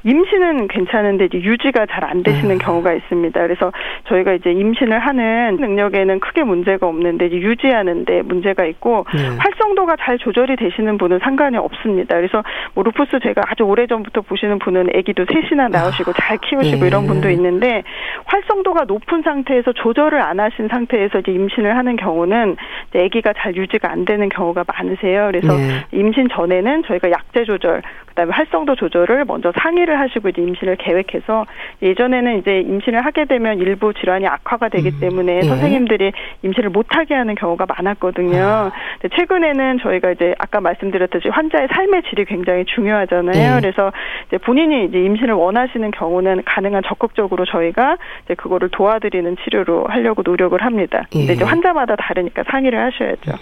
임신은 0.04 0.68
괜찮은데 0.68 1.26
이제 1.26 1.38
유지가 1.38 1.86
잘 1.86 1.98
안 2.08 2.22
되시는 2.22 2.56
음. 2.56 2.58
경우가 2.58 2.94
있습니다. 2.94 3.38
그래서 3.38 3.70
저희가 4.08 4.32
이제 4.32 4.50
임신을 4.50 4.98
하는 4.98 5.56
능력에는 5.56 6.20
크게 6.20 6.42
문제가 6.44 6.86
없는데 6.86 7.26
이제 7.26 7.36
유지하는데 7.36 8.22
문제가 8.22 8.64
있고 8.64 9.04
네. 9.14 9.28
활성도가 9.36 9.96
잘 10.00 10.16
조절이 10.16 10.56
되시는 10.56 10.96
분은 10.96 11.18
상관이 11.22 11.58
없습니다. 11.58 12.14
그래서 12.16 12.42
뭐 12.72 12.84
루푸스 12.84 13.18
제가 13.22 13.42
아주 13.46 13.64
오래 13.64 13.86
전부터 13.86 14.22
보시는 14.22 14.58
분은 14.60 14.88
아기도 14.96 15.26
셋이나 15.30 15.68
낳으시고 15.68 16.12
아. 16.12 16.14
잘 16.16 16.38
키우시고 16.38 16.80
네. 16.80 16.86
이런 16.86 17.06
분도 17.06 17.28
있는데 17.30 17.82
활성도가 18.24 18.84
높은 18.84 19.20
상태에서 19.22 19.72
조절을 19.72 20.22
안 20.22 20.40
하신 20.40 20.68
상태에서 20.68 21.18
이제 21.18 21.32
임신을 21.32 21.76
하는 21.76 21.96
경우는 21.96 22.56
아기가 22.94 23.34
잘 23.36 23.57
유지가 23.58 23.90
안 23.90 24.04
되는 24.04 24.28
경우가 24.28 24.64
많으세요. 24.66 25.26
그래서 25.26 25.56
네. 25.56 25.84
임신 25.92 26.28
전에는 26.32 26.84
저희가 26.84 27.10
약제 27.10 27.44
조절, 27.44 27.82
그다음에 28.18 28.32
활성도 28.32 28.74
조절을 28.74 29.24
먼저 29.26 29.52
상의를 29.56 30.00
하시고 30.00 30.30
이제 30.30 30.42
임신을 30.42 30.76
계획해서 30.76 31.46
예전에는 31.82 32.38
이제 32.38 32.60
임신을 32.60 33.04
하게 33.04 33.26
되면 33.26 33.58
일부 33.60 33.94
질환이 33.94 34.26
악화가 34.26 34.68
되기 34.68 34.88
음. 34.88 35.00
때문에 35.00 35.40
네. 35.40 35.42
선생님들이 35.42 36.12
임신을 36.42 36.70
못하게 36.70 37.14
하는 37.14 37.36
경우가 37.36 37.66
많았거든요. 37.68 38.42
아. 38.42 38.72
근데 39.00 39.14
최근에는 39.16 39.78
저희가 39.78 40.10
이제 40.10 40.34
아까 40.38 40.60
말씀드렸듯이 40.60 41.28
환자의 41.28 41.68
삶의 41.72 42.02
질이 42.10 42.24
굉장히 42.24 42.64
중요하잖아요. 42.64 43.54
네. 43.54 43.60
그래서 43.60 43.92
이제 44.26 44.38
본인이 44.38 44.86
이제 44.86 44.98
임신을 44.98 45.34
원하시는 45.34 45.88
경우는 45.92 46.42
가능한 46.44 46.82
적극적으로 46.86 47.44
저희가 47.44 47.98
이제 48.24 48.34
그거를 48.34 48.68
도와드리는 48.70 49.36
치료로 49.44 49.86
하려고 49.88 50.22
노력을 50.24 50.60
합니다. 50.60 51.06
근데 51.12 51.34
이제 51.34 51.44
예. 51.44 51.48
환자마다 51.48 51.94
다르니까 51.94 52.42
상의를 52.50 52.78
하셔야죠. 52.80 53.32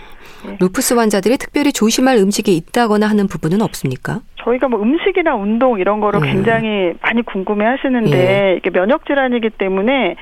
네. 0.44 0.57
루푸스 0.61 0.94
환자들이 0.94 1.38
특별히 1.38 1.72
조심할 1.72 2.16
음식이 2.18 2.55
있다거나 2.57 3.07
하는 3.09 3.27
부분은 3.27 3.62
없습니까? 3.62 4.20
저희가 4.44 4.68
뭐 4.68 4.81
음식이나 4.81 5.35
운동 5.35 5.79
이런 5.79 6.01
거를 6.01 6.20
음. 6.22 6.33
굉장히 6.33 6.94
많이 7.03 7.22
궁금해 7.22 7.64
하시는데 7.64 8.16
예. 8.16 8.57
이게 8.57 8.70
면역 8.70 9.07
질환이기 9.07 9.51
때문에 9.51 10.16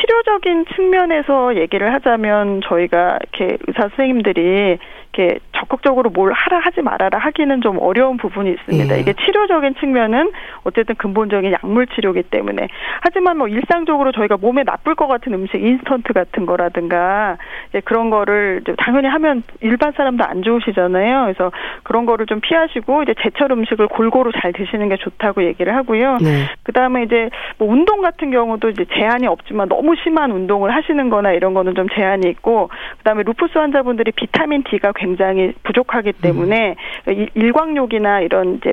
치료적인 0.00 0.66
측면에서 0.74 1.56
얘기를 1.56 1.92
하자면 1.94 2.60
저희가 2.64 3.18
이렇게 3.20 3.58
의사 3.66 3.88
선생님들이 3.88 4.78
이렇게 5.18 5.40
적극적으로 5.52 6.10
뭘 6.10 6.32
하라 6.32 6.60
하지 6.60 6.80
말아라 6.80 7.18
하기는 7.18 7.60
좀 7.60 7.78
어려운 7.80 8.16
부분이 8.16 8.50
있습니다. 8.50 8.96
예. 8.96 9.00
이게 9.00 9.12
치료적인 9.12 9.74
측면은 9.80 10.30
어쨌든 10.62 10.94
근본적인 10.94 11.52
약물 11.52 11.88
치료기 11.88 12.22
때문에 12.30 12.68
하지만 13.02 13.36
뭐 13.36 13.48
일상적으로 13.48 14.12
저희가 14.12 14.36
몸에 14.36 14.62
나쁠 14.62 14.94
것 14.94 15.08
같은 15.08 15.34
음식 15.34 15.60
인스턴트 15.60 16.12
같은 16.12 16.46
거라든가 16.46 17.36
이제 17.70 17.80
그런 17.80 18.10
거를 18.10 18.62
당연히 18.78 19.08
하면 19.08 19.42
일반 19.60 19.92
사람도 19.92 20.24
안 20.24 20.42
좋으시잖아요. 20.42 21.24
그래서 21.24 21.50
그런 21.82 22.06
거를 22.06 22.26
좀 22.26 22.40
피하시고 22.40 23.02
이제 23.02 23.14
제철 23.20 23.50
음식을 23.50 23.88
골고루 23.88 24.30
잘 24.40 24.52
드시는 24.52 24.88
게 24.88 24.96
좋다고 24.96 25.42
얘기를 25.44 25.74
하고요. 25.74 26.18
네. 26.22 26.46
그다음에 26.62 27.02
이제 27.02 27.30
뭐 27.58 27.68
운동 27.68 28.00
같은 28.00 28.30
경우도 28.30 28.70
이제 28.70 28.84
제한이 28.94 29.26
없지만 29.26 29.68
너무 29.68 29.96
심한 29.96 30.30
운동을 30.30 30.72
하시는 30.72 31.10
거나 31.10 31.32
이런 31.32 31.54
거는 31.54 31.74
좀 31.74 31.88
제한이 31.88 32.28
있고 32.30 32.70
그다음에 32.98 33.24
루푸스 33.24 33.58
환자분들이 33.58 34.12
비타민 34.12 34.62
D가 34.62 34.92
굉장히 34.92 35.07
부족하기 35.62 36.12
때문에 36.14 36.76
음. 37.08 37.26
일광욕이나 37.34 38.20
이런 38.20 38.56
이제 38.56 38.72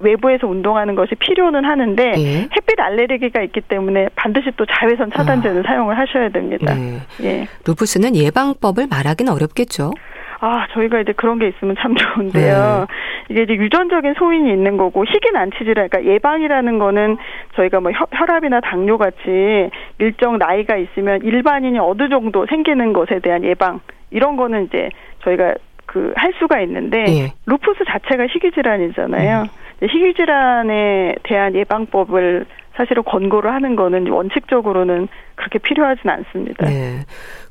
외부에서 0.00 0.46
운동하는 0.46 0.94
것이 0.94 1.14
필요는 1.14 1.64
하는데 1.64 2.12
예. 2.16 2.48
햇빛 2.54 2.78
알레르기가 2.78 3.42
있기 3.42 3.60
때문에 3.62 4.08
반드시 4.16 4.50
또 4.56 4.66
자외선 4.66 5.10
차단제는 5.10 5.60
아. 5.60 5.62
사용을 5.66 5.96
하셔야 5.98 6.28
됩니다. 6.28 6.74
네. 6.74 6.98
예. 7.22 7.48
루푸스는 7.66 8.16
예방법을 8.16 8.86
말하기는 8.90 9.32
어렵겠죠. 9.32 9.92
아, 10.40 10.66
저희가 10.72 11.00
이제 11.00 11.12
그런 11.12 11.38
게 11.38 11.48
있으면 11.48 11.74
참 11.78 11.94
좋은데요. 11.94 12.86
네. 12.86 12.94
이게 13.30 13.42
이제 13.44 13.54
유전적인 13.54 14.14
소인이 14.18 14.50
있는 14.50 14.76
거고 14.76 15.04
희귀 15.06 15.30
난치질환 15.32 15.88
그러니까 15.88 16.12
예방이라는 16.12 16.78
거는 16.78 17.16
저희가 17.56 17.80
뭐 17.80 17.92
혈압이나 18.12 18.60
당뇨 18.60 18.98
같이 18.98 19.70
일정 19.98 20.36
나이가 20.36 20.76
있으면 20.76 21.22
일반인이 21.22 21.78
어느 21.78 22.10
정도 22.10 22.44
생기는 22.46 22.92
것에 22.92 23.20
대한 23.20 23.42
예방 23.44 23.80
이런 24.14 24.36
거는 24.36 24.64
이제 24.66 24.88
저희가 25.22 25.54
그 25.86 26.12
할 26.16 26.32
수가 26.38 26.60
있는데 26.62 27.04
예. 27.08 27.32
루푸스 27.46 27.84
자체가 27.86 28.26
희귀 28.26 28.52
질환이잖아요. 28.52 29.42
음. 29.42 29.86
희귀 29.86 30.14
질환에 30.14 31.14
대한 31.22 31.54
예방법을 31.54 32.46
사실은 32.76 33.04
권고를 33.04 33.52
하는 33.52 33.76
거는 33.76 34.08
원칙적으로는 34.08 35.06
그렇게 35.36 35.58
필요하진 35.60 36.10
않습니다. 36.10 36.66
네. 36.66 37.04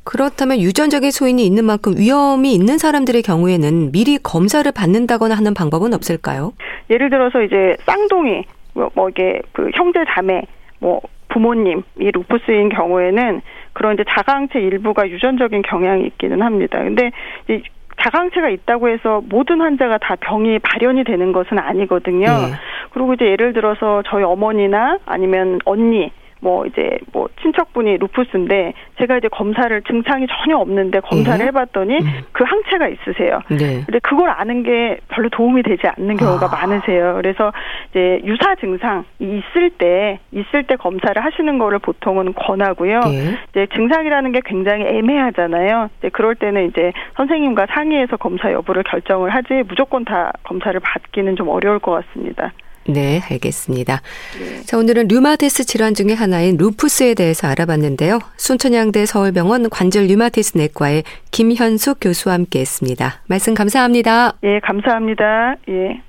그렇다면 0.04 0.60
유전적인 0.60 1.12
소인이 1.12 1.46
있는 1.46 1.64
만큼 1.64 1.94
위험이 1.98 2.54
있는 2.54 2.78
사람들의 2.78 3.22
경우에는 3.22 3.94
미리 3.94 4.18
검사를 4.18 4.70
받는다거나 4.70 5.36
하는 5.36 5.54
방법은 5.54 5.94
없을까요? 5.94 6.52
예를 6.90 7.10
들어서 7.10 7.42
이제 7.42 7.78
쌍둥이 7.86 8.44
뭐, 8.74 8.90
뭐 8.96 9.10
이게 9.10 9.42
그 9.54 9.70
형제 9.76 10.04
자매 10.14 10.42
뭐 10.80 11.00
부모님 11.30 11.84
이 12.00 12.12
루푸스인 12.12 12.70
경우에는 12.70 13.42
그런 13.74 13.96
이제 13.96 14.04
자가항체 14.08 14.60
일부가 14.60 15.10
유전적인 15.10 15.64
경향이 15.64 16.06
있기는 16.06 16.42
합니다. 16.42 16.80
근데 16.80 17.12
이 17.50 17.62
자강체가 18.02 18.50
있다고 18.50 18.90
해서 18.90 19.22
모든 19.30 19.62
환자가 19.62 19.98
다 20.00 20.16
병이 20.16 20.60
발현이 20.60 21.04
되는 21.04 21.32
것은 21.32 21.60
아니거든요. 21.60 22.26
네. 22.26 22.54
그리고 22.92 23.14
이제 23.14 23.26
예를 23.26 23.54
들어서 23.54 24.02
저희 24.08 24.24
어머니나 24.24 24.98
아니면 25.06 25.60
언니 25.66 26.12
뭐 26.44 26.66
이제 26.66 27.00
뭐 27.14 27.30
친척분이 27.42 27.98
루푸스인데 27.98 28.74
제가 29.00 29.18
이제 29.18 29.30
검사를 29.30 29.82
증상이 29.84 30.28
전혀 30.28 30.58
없는데 30.58 31.00
검사를 31.00 31.40
네. 31.40 31.46
해봤더니 31.46 31.96
음. 31.96 32.22
그 32.34 32.44
항체가 32.44 32.90
있으세요. 32.90 33.40
네. 33.50 33.82
근데 33.86 34.00
그걸 34.00 34.30
아는 34.30 34.64
게 34.64 35.00
별로 35.08 35.30
도움이 35.30 35.64
되지 35.64 35.88
않는 35.88 36.18
경우가 36.18 36.48
아. 36.48 36.50
많으세요. 36.50 37.14
그래서 37.16 37.54
이제 37.92 38.22
유사 38.26 38.56
증상이 38.56 39.06
있을 39.22 39.70
때 39.78 40.20
있을 40.32 40.64
때 40.64 40.76
검사를 40.76 41.24
하시는 41.24 41.58
거를 41.58 41.80
보통은 41.80 42.34
권하고요. 42.34 43.00
네. 43.00 43.38
이제 43.52 43.68
증상이라는 43.74 44.34
게 44.34 44.42
굉장히 44.44 44.86
애매하잖아요. 44.86 45.90
이제 46.00 46.10
그럴 46.10 46.36
때는 46.36 46.68
이제 46.68 46.92
선생님과 47.16 47.68
상의해서 47.68 48.18
검사 48.18 48.52
여부를 48.52 48.84
결정을 48.84 49.30
하지 49.30 49.64
무조건 49.70 50.04
다 50.04 50.34
검사를 50.44 50.78
받기는 50.78 51.38
좀 51.38 51.48
어려울 51.48 51.80
것 51.80 51.92
같습니다. 51.92 52.52
네, 52.88 53.22
알겠습니다. 53.30 54.02
네. 54.40 54.64
자, 54.64 54.78
오늘은 54.78 55.08
류마티스 55.08 55.66
질환 55.66 55.94
중의 55.94 56.16
하나인 56.16 56.58
루푸스에 56.58 57.14
대해서 57.14 57.48
알아봤는데요. 57.48 58.20
순천향대 58.38 59.06
서울병원 59.06 59.70
관절 59.70 60.06
류마티스 60.06 60.58
내과의 60.58 61.04
김현숙 61.32 61.98
교수와 62.02 62.36
함께 62.36 62.60
했습니다. 62.60 63.22
말씀 63.28 63.54
감사합니다. 63.54 64.34
예, 64.44 64.60
감사합니다. 64.60 65.56
예. 65.70 66.02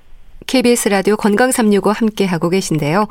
KBS 0.47 0.89
라디오 0.89 1.15
건강 1.15 1.51
365 1.51 1.91
함께 1.91 2.25
하고 2.25 2.49
계신데요. 2.49 3.07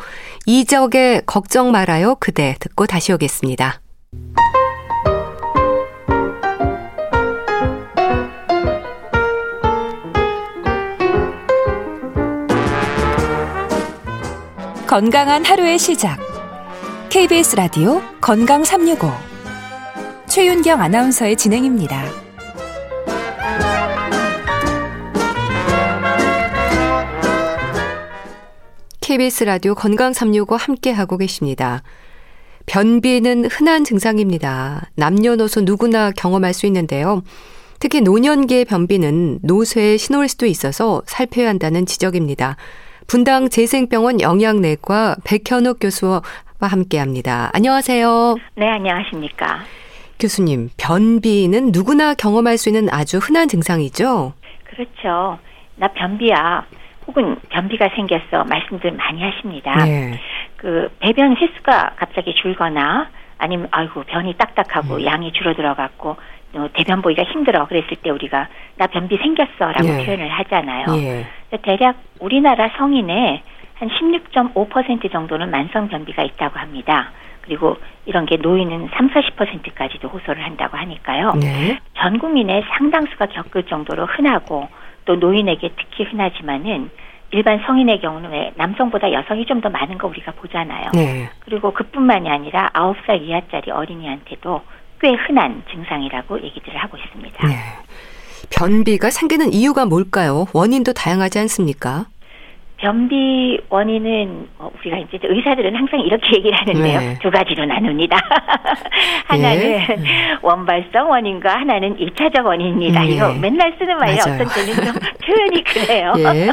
이적의 0.47 1.23
걱정 1.27 1.73
말아요 1.73 2.17
그대 2.21 2.55
듣고 2.61 2.87
다시 2.87 3.13
오겠습니다. 3.13 3.81
건강한 14.95 15.45
하루의 15.45 15.77
시작. 15.77 16.21
KBS 17.11 17.57
라디오 17.57 18.01
건강 18.21 18.63
365. 18.63 19.11
최윤경 20.29 20.81
아나운서의 20.81 21.35
진행입니다. 21.35 22.05
KBS 29.01 29.43
라디오 29.43 29.75
건강 29.75 30.13
365 30.13 30.55
함께 30.55 30.93
하고 30.93 31.19
계십니다. 31.19 31.83
변비는 32.67 33.47
흔한 33.47 33.83
증상입니다. 33.83 34.93
남녀노소 34.95 35.63
누구나 35.63 36.13
경험할 36.13 36.55
수 36.55 36.67
있는데요. 36.67 37.25
특히 37.81 38.01
노년기의 38.01 38.65
변비는 38.65 39.41
노쇠의 39.43 39.99
신호일 39.99 40.29
수도 40.29 40.47
있어서 40.47 41.03
살펴야 41.07 41.49
한다는 41.49 41.85
지적입니다. 41.85 42.57
분당 43.07 43.49
재생병원 43.49 44.21
영양내과 44.21 45.17
백현욱 45.25 45.79
교수와 45.81 46.23
함께 46.61 46.99
합니다. 46.99 47.51
안녕하세요. 47.53 48.37
네, 48.55 48.69
안녕하십니까. 48.69 49.61
교수님, 50.19 50.71
변비는 50.79 51.73
누구나 51.73 52.15
경험할 52.15 52.57
수 52.57 52.71
있는 52.71 52.89
아주 52.91 53.19
흔한 53.19 53.49
증상이죠? 53.49 54.33
그렇죠. 54.65 55.39
나 55.77 55.89
변비야. 55.89 56.65
혹은 57.07 57.37
변비가 57.51 57.91
생겼어. 57.95 58.45
말씀들 58.45 58.93
많이 58.93 59.23
하십니다. 59.23 59.85
네. 59.85 60.19
그 60.57 60.89
배변 61.01 61.37
횟수가 61.37 61.97
갑자기 61.97 62.35
줄거나 62.35 63.11
아니면 63.37 63.69
아이고 63.71 64.05
변이 64.05 64.35
딱딱하고 64.39 64.95
음. 64.95 65.05
양이 65.05 65.33
줄어들어갖고 65.33 66.17
어, 66.55 66.69
대변 66.73 67.03
보기가 67.03 67.25
힘들어 67.25 67.67
그랬을 67.67 67.97
때 68.03 68.11
우리가 68.11 68.49
나 68.77 68.87
변비 68.87 69.17
생겼어라고 69.17 69.87
예. 69.87 70.05
표현을 70.05 70.29
하잖아요. 70.29 70.87
예. 70.97 71.27
대략 71.63 71.97
우리나라 72.21 72.71
성인의 72.77 73.43
한 73.75 73.89
16.5% 73.89 75.11
정도는 75.13 75.51
만성 75.51 75.89
변비가 75.89 76.23
있다고 76.23 76.59
합니다. 76.59 77.11
그리고 77.43 77.77
이런 78.07 78.25
게 78.27 78.37
노인은 78.37 78.89
3, 78.95 79.11
40%까지도 79.11 80.09
호소를 80.09 80.43
한다고 80.43 80.77
하니까요. 80.79 81.35
네. 81.35 81.79
전 81.99 82.19
국민의 82.19 82.65
상당수가 82.69 83.27
겪을 83.27 83.65
정도로 83.65 84.07
흔하고 84.07 84.69
또 85.05 85.17
노인에게 85.17 85.71
특히 85.77 86.05
흔하지만은 86.05 86.91
일반 87.33 87.61
성인의 87.67 88.01
경우는 88.01 88.31
왜 88.31 88.53
남성보다 88.57 89.13
여성이 89.13 89.45
좀 89.45 89.61
더 89.61 89.69
많은 89.71 89.99
거 89.99 90.09
우리가 90.09 90.33
보잖아요. 90.33 90.91
네. 90.95 91.29
그리고 91.41 91.73
그뿐만이 91.73 92.29
아니라 92.29 92.71
9살 92.75 93.23
이하짜리 93.23 93.71
어린이한테도 93.71 94.63
꽤 95.01 95.13
흔한 95.13 95.63
증상이라고 95.71 96.43
얘기들을 96.43 96.77
하고 96.77 96.97
있습니다. 96.97 97.47
네. 97.47 97.55
변비가 98.51 99.11
생기는 99.11 99.53
이유가 99.53 99.87
뭘까요? 99.87 100.47
원인도 100.53 100.93
다양하지 100.93 101.39
않습니까? 101.41 102.07
변비 102.77 103.59
원인은 103.71 104.49
어, 104.59 104.71
우리가 104.79 104.99
이제 104.99 105.19
의사들은 105.23 105.75
항상 105.75 106.01
이렇게 106.01 106.37
얘기를 106.37 106.59
하는데요. 106.59 107.01
네. 107.01 107.19
두 107.23 107.31
가지로 107.31 107.65
나눕니다. 107.65 108.17
하나는 109.27 109.63
예. 109.63 109.87
원발성 110.43 111.09
원인과 111.09 111.55
하나는 111.61 111.99
일차적 111.99 112.45
원인입니다. 112.45 113.07
예. 113.07 113.11
이거 113.11 113.33
맨날 113.35 113.75
쓰는 113.79 113.97
말이 113.97 114.19
어떤 114.19 114.37
때는 114.39 114.75
좀 114.85 114.95
표현이 115.25 115.65
그래요. 115.65 116.13
예. 116.19 116.51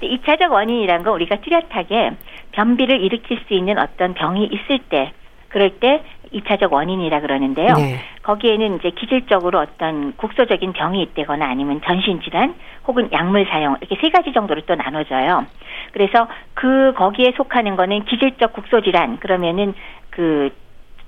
2차적 0.00 0.50
원인이란 0.50 1.02
건 1.02 1.14
우리가 1.14 1.36
뚜렷하게 1.42 2.12
변비를 2.52 3.00
일으킬 3.02 3.40
수 3.46 3.52
있는 3.54 3.78
어떤 3.78 4.14
병이 4.14 4.44
있을 4.46 4.78
때 4.88 5.12
그럴 5.48 5.70
때 5.80 6.02
2차적 6.34 6.72
원인이라 6.72 7.20
그러는데요. 7.20 7.74
네. 7.74 8.00
거기에는 8.22 8.76
이제 8.76 8.90
기질적으로 8.90 9.60
어떤 9.60 10.16
국소적인 10.16 10.72
병이 10.72 11.02
있다거나 11.02 11.46
아니면 11.46 11.80
전신 11.84 12.20
질환 12.22 12.54
혹은 12.86 13.10
약물 13.12 13.46
사용 13.46 13.76
이렇게 13.80 13.96
세 14.00 14.10
가지 14.10 14.32
정도로 14.32 14.62
또 14.62 14.74
나눠져요. 14.74 15.46
그래서 15.92 16.28
그 16.54 16.92
거기에 16.96 17.32
속하는 17.36 17.76
거는 17.76 18.04
기질적 18.04 18.52
국소 18.52 18.82
질환 18.82 19.18
그러면은 19.18 19.74
그 20.10 20.50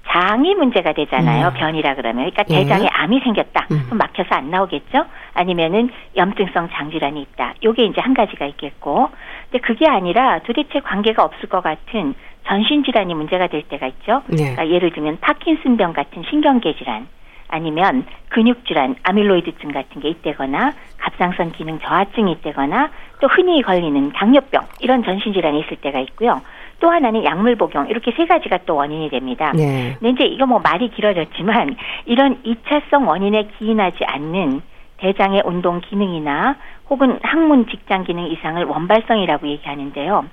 장이 0.09 0.55
문제가 0.55 0.93
되잖아요. 0.93 1.49
음. 1.49 1.55
변이라 1.55 1.95
그러면. 1.95 2.31
그러니까 2.31 2.45
예. 2.51 2.63
대장에 2.63 2.87
암이 2.89 3.21
생겼다. 3.21 3.67
음. 3.71 3.83
그럼 3.87 3.99
막혀서 3.99 4.35
안 4.35 4.51
나오겠죠? 4.51 5.05
아니면은 5.35 5.91
염증성 6.17 6.71
장질환이 6.71 7.21
있다. 7.23 7.55
요게 7.65 7.85
이제 7.85 8.01
한 8.01 8.15
가지가 8.15 8.47
있겠고. 8.47 9.11
근데 9.51 9.67
그게 9.67 9.87
아니라 9.89 10.41
도대체 10.41 10.81
관계가 10.81 11.25
없을 11.25 11.49
것 11.49 11.63
같은 11.63 12.15
전신 12.47 12.85
질환이 12.85 13.15
문제가 13.15 13.49
될 13.49 13.63
때가 13.63 13.87
있죠. 13.89 14.23
네. 14.27 14.37
그러니까 14.37 14.69
예를 14.69 14.93
들면 14.93 15.19
파킨슨병 15.21 15.93
같은 15.93 16.23
신경계 16.29 16.77
질환 16.77 17.07
아니면 17.49 18.05
근육 18.29 18.67
질환, 18.67 18.97
아밀로이드증 19.03 19.71
같은 19.71 20.01
게 20.01 20.09
있다거나 20.09 20.73
갑상선 20.99 21.53
기능 21.53 21.79
저하증이 21.79 22.33
있다거나 22.33 22.91
또 23.21 23.29
흔히 23.29 23.63
걸리는 23.63 24.13
당뇨병 24.13 24.67
이런 24.81 25.05
전신 25.05 25.33
질환이 25.33 25.61
있을 25.61 25.77
때가 25.77 26.01
있고요. 26.01 26.41
또 26.81 26.91
하나는 26.91 27.25
약물 27.25 27.57
복용 27.57 27.89
이렇게 27.89 28.13
세 28.13 28.27
가지가 28.27 28.59
또 28.67 28.75
원인이 28.77 29.09
됩니다. 29.11 29.53
네. 29.55 29.97
근데 29.99 30.11
이제 30.11 30.25
이거 30.25 30.47
뭐 30.47 30.59
말이 30.59 30.91
길어졌지만 30.91 31.77
이런 32.05 32.39
이차성 32.45 33.09
원인에 33.09 33.49
기인하지 33.59 34.05
않는 34.05 34.61
대장의 34.99 35.43
운동 35.45 35.81
기능이나 35.81 36.57
혹은 36.89 37.19
항문 37.23 37.67
직장 37.69 38.05
기능 38.05 38.27
이상을 38.27 38.63
원발성이라고 38.65 39.47
얘기하는데요. 39.49 40.25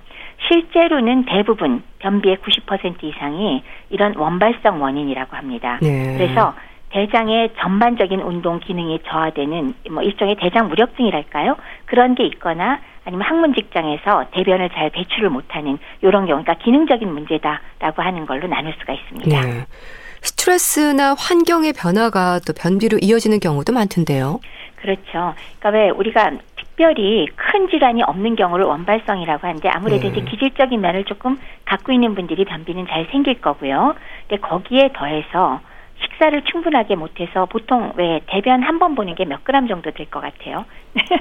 실제로는 0.48 1.26
대부분 1.26 1.84
변비의 2.00 2.38
90% 2.38 3.04
이상이 3.04 3.64
이런 3.90 4.16
원발성 4.16 4.82
원인이라고 4.82 5.36
합니다. 5.36 5.80
네. 5.82 6.16
그래서 6.18 6.54
대장의 6.90 7.52
전반적인 7.60 8.22
운동 8.22 8.60
기능이 8.60 9.00
저하되는 9.08 9.74
뭐 9.92 10.04
일종의 10.04 10.36
대장 10.40 10.70
무력증이랄까요? 10.70 11.56
그런 11.86 12.14
게 12.14 12.26
있거나 12.26 12.80
아니면 13.06 13.28
항문 13.28 13.54
직장에서 13.54 14.26
대변을 14.32 14.70
잘 14.70 14.90
배출을 14.92 15.30
못하는 15.30 15.78
이런 16.02 16.26
경우, 16.26 16.42
그러니까 16.42 16.64
기능적인 16.64 17.12
문제다라고 17.12 18.02
하는 18.02 18.26
걸로 18.26 18.48
나눌 18.48 18.74
수가 18.80 18.94
있습니다. 18.94 19.42
네. 19.42 19.66
스트레스나 20.22 21.16
환경의 21.16 21.74
변화가 21.74 22.40
또 22.48 22.54
변비로 22.54 23.00
이어지는 23.02 23.40
경우도 23.42 23.74
많던데요. 23.74 24.40
그렇죠. 24.88 25.34
그러니까 25.60 25.70
왜 25.70 25.90
우리가 25.92 26.32
특별히 26.58 27.26
큰 27.36 27.70
질환이 27.70 28.04
없는 28.04 28.36
경우를 28.36 28.66
원발성이라고 28.66 29.48
하는데 29.48 29.70
아무래도 29.70 30.10
네. 30.12 30.18
이제 30.20 30.30
기질적인 30.30 30.82
면을 30.82 31.06
조금 31.06 31.40
갖고 31.64 31.94
있는 31.94 32.16
분들이 32.16 32.44
변비는 32.44 32.88
잘 32.88 33.08
생길 33.12 33.40
거고요. 33.40 33.96
근데 34.28 34.42
거기에 34.42 34.90
더해서 34.94 35.62
식사를 36.02 36.42
충분하게 36.44 36.96
못해서 36.98 37.46
보통 37.46 37.94
왜 37.96 38.20
대변 38.28 38.62
한 38.62 38.78
번 38.78 38.94
보는 38.96 39.16
게 39.16 39.24
몇 39.24 39.46
그램 39.46 39.68
정도 39.70 39.90
될 39.92 40.06
것 40.08 40.20
같아요. 40.22 40.66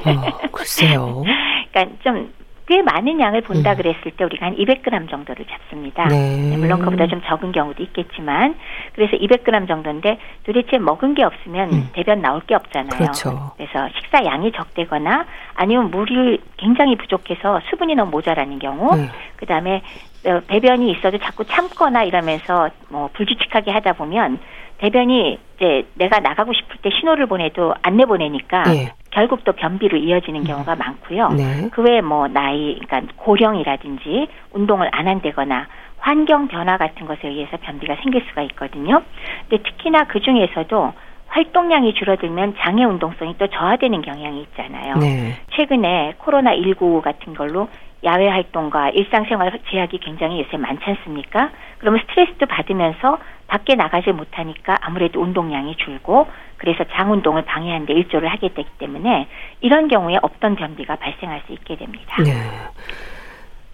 어, 0.07 0.49
글쎄요. 0.51 1.23
그러니까 1.73 1.97
좀 2.03 2.33
꽤 2.67 2.81
많은 2.83 3.21
양을 3.21 3.43
본다 3.43 3.73
음. 3.73 3.77
그랬을 3.77 4.13
때 4.17 4.25
우리가 4.25 4.47
한 4.47 4.57
200g 4.57 5.11
정도를 5.11 5.45
잡습니다. 5.47 6.07
네. 6.07 6.51
네. 6.51 6.57
물론 6.57 6.79
그보다 6.81 7.07
좀 7.07 7.21
적은 7.27 7.53
경우도 7.53 7.83
있겠지만 7.83 8.55
그래서 8.95 9.17
200g 9.17 9.67
정도인데 9.67 10.19
도대체 10.45 10.79
먹은 10.79 11.15
게 11.15 11.25
없으면 11.25 11.73
음. 11.73 11.89
대변 11.93 12.23
나올 12.23 12.41
게 12.43 12.55
없잖아요. 12.55 12.99
그렇죠. 12.99 13.53
그래서 13.57 13.89
식사 13.97 14.25
양이 14.25 14.53
적대거나 14.53 15.27
아니면 15.55 15.91
물이 15.91 16.41
굉장히 16.57 16.97
부족해서 16.97 17.61
수분이 17.71 17.95
너무 17.95 18.11
모자라는 18.13 18.59
경우 18.59 18.97
네. 18.97 19.09
그다음에 19.37 19.83
어, 20.25 20.41
배변이 20.47 20.93
있어도 20.93 21.19
자꾸 21.19 21.45
참거나 21.45 22.05
이러면서 22.05 22.71
뭐 22.89 23.09
불규칙하게 23.13 23.73
하다 23.73 23.95
보면 23.95 24.39
대변이 24.83 25.39
이제 25.57 25.87
내가 25.95 26.19
나가고 26.19 26.53
싶을 26.53 26.77
때 26.83 26.91
신호를 26.91 27.27
보내도 27.27 27.73
안 27.83 27.93
내 27.97 28.05
보내니까 28.05 28.65
네. 28.65 28.93
결국 29.11 29.45
또 29.45 29.53
변비로 29.53 29.97
이어지는 29.99 30.43
경우가 30.45 30.75
많고요. 30.75 31.29
네. 31.29 31.69
그 31.71 31.83
외에 31.83 32.01
뭐 32.01 32.27
나이, 32.27 32.81
그러니까 32.81 33.13
고령이라든지 33.17 34.27
운동을 34.53 34.89
안 34.91 35.07
한다거나 35.07 35.69
환경 35.99 36.49
변화 36.49 36.79
같은 36.79 37.07
것에 37.07 37.29
의해서 37.29 37.59
변비가 37.61 37.95
생길 38.03 38.25
수가 38.29 38.43
있거든요. 38.43 39.03
근데 39.49 39.63
특히나 39.63 40.05
그 40.09 40.21
중에서도 40.21 40.93
활동량이 41.29 41.95
줄어들면 41.95 42.57
장애 42.59 42.85
운동성이 42.85 43.37
또 43.39 43.47
저하되는 43.47 44.03
경향이 44.03 44.41
있잖아요. 44.41 44.97
네. 44.97 45.37
최근에 45.57 46.15
코로나 46.19 46.55
19 46.55 47.03
같은 47.03 47.35
걸로 47.35 47.69
야외 48.05 48.29
활동과 48.29 48.89
일상생활 48.91 49.61
제약이 49.71 49.99
굉장히 49.99 50.41
요새 50.41 50.57
많지 50.57 50.83
않습니까? 50.85 51.51
그러면 51.79 52.01
스트레스도 52.01 52.47
받으면서 52.47 53.19
밖에 53.53 53.75
나가지 53.75 54.13
못하니까 54.13 54.79
아무래도 54.81 55.21
운동량이 55.21 55.77
줄고 55.77 56.27
그래서 56.57 56.85
장 56.95 57.13
운동을 57.13 57.45
방해하는 57.45 57.85
데 57.85 57.93
일조를 57.93 58.27
하게 58.31 58.49
되기 58.55 58.67
때문에 58.79 59.29
이런 59.61 59.89
경우에 59.89 60.17
없던 60.23 60.57
변비가 60.57 60.97
발생할 60.97 61.43
수 61.47 61.53
있게 61.53 61.77
됩니다. 61.77 62.17
네. 62.23 62.33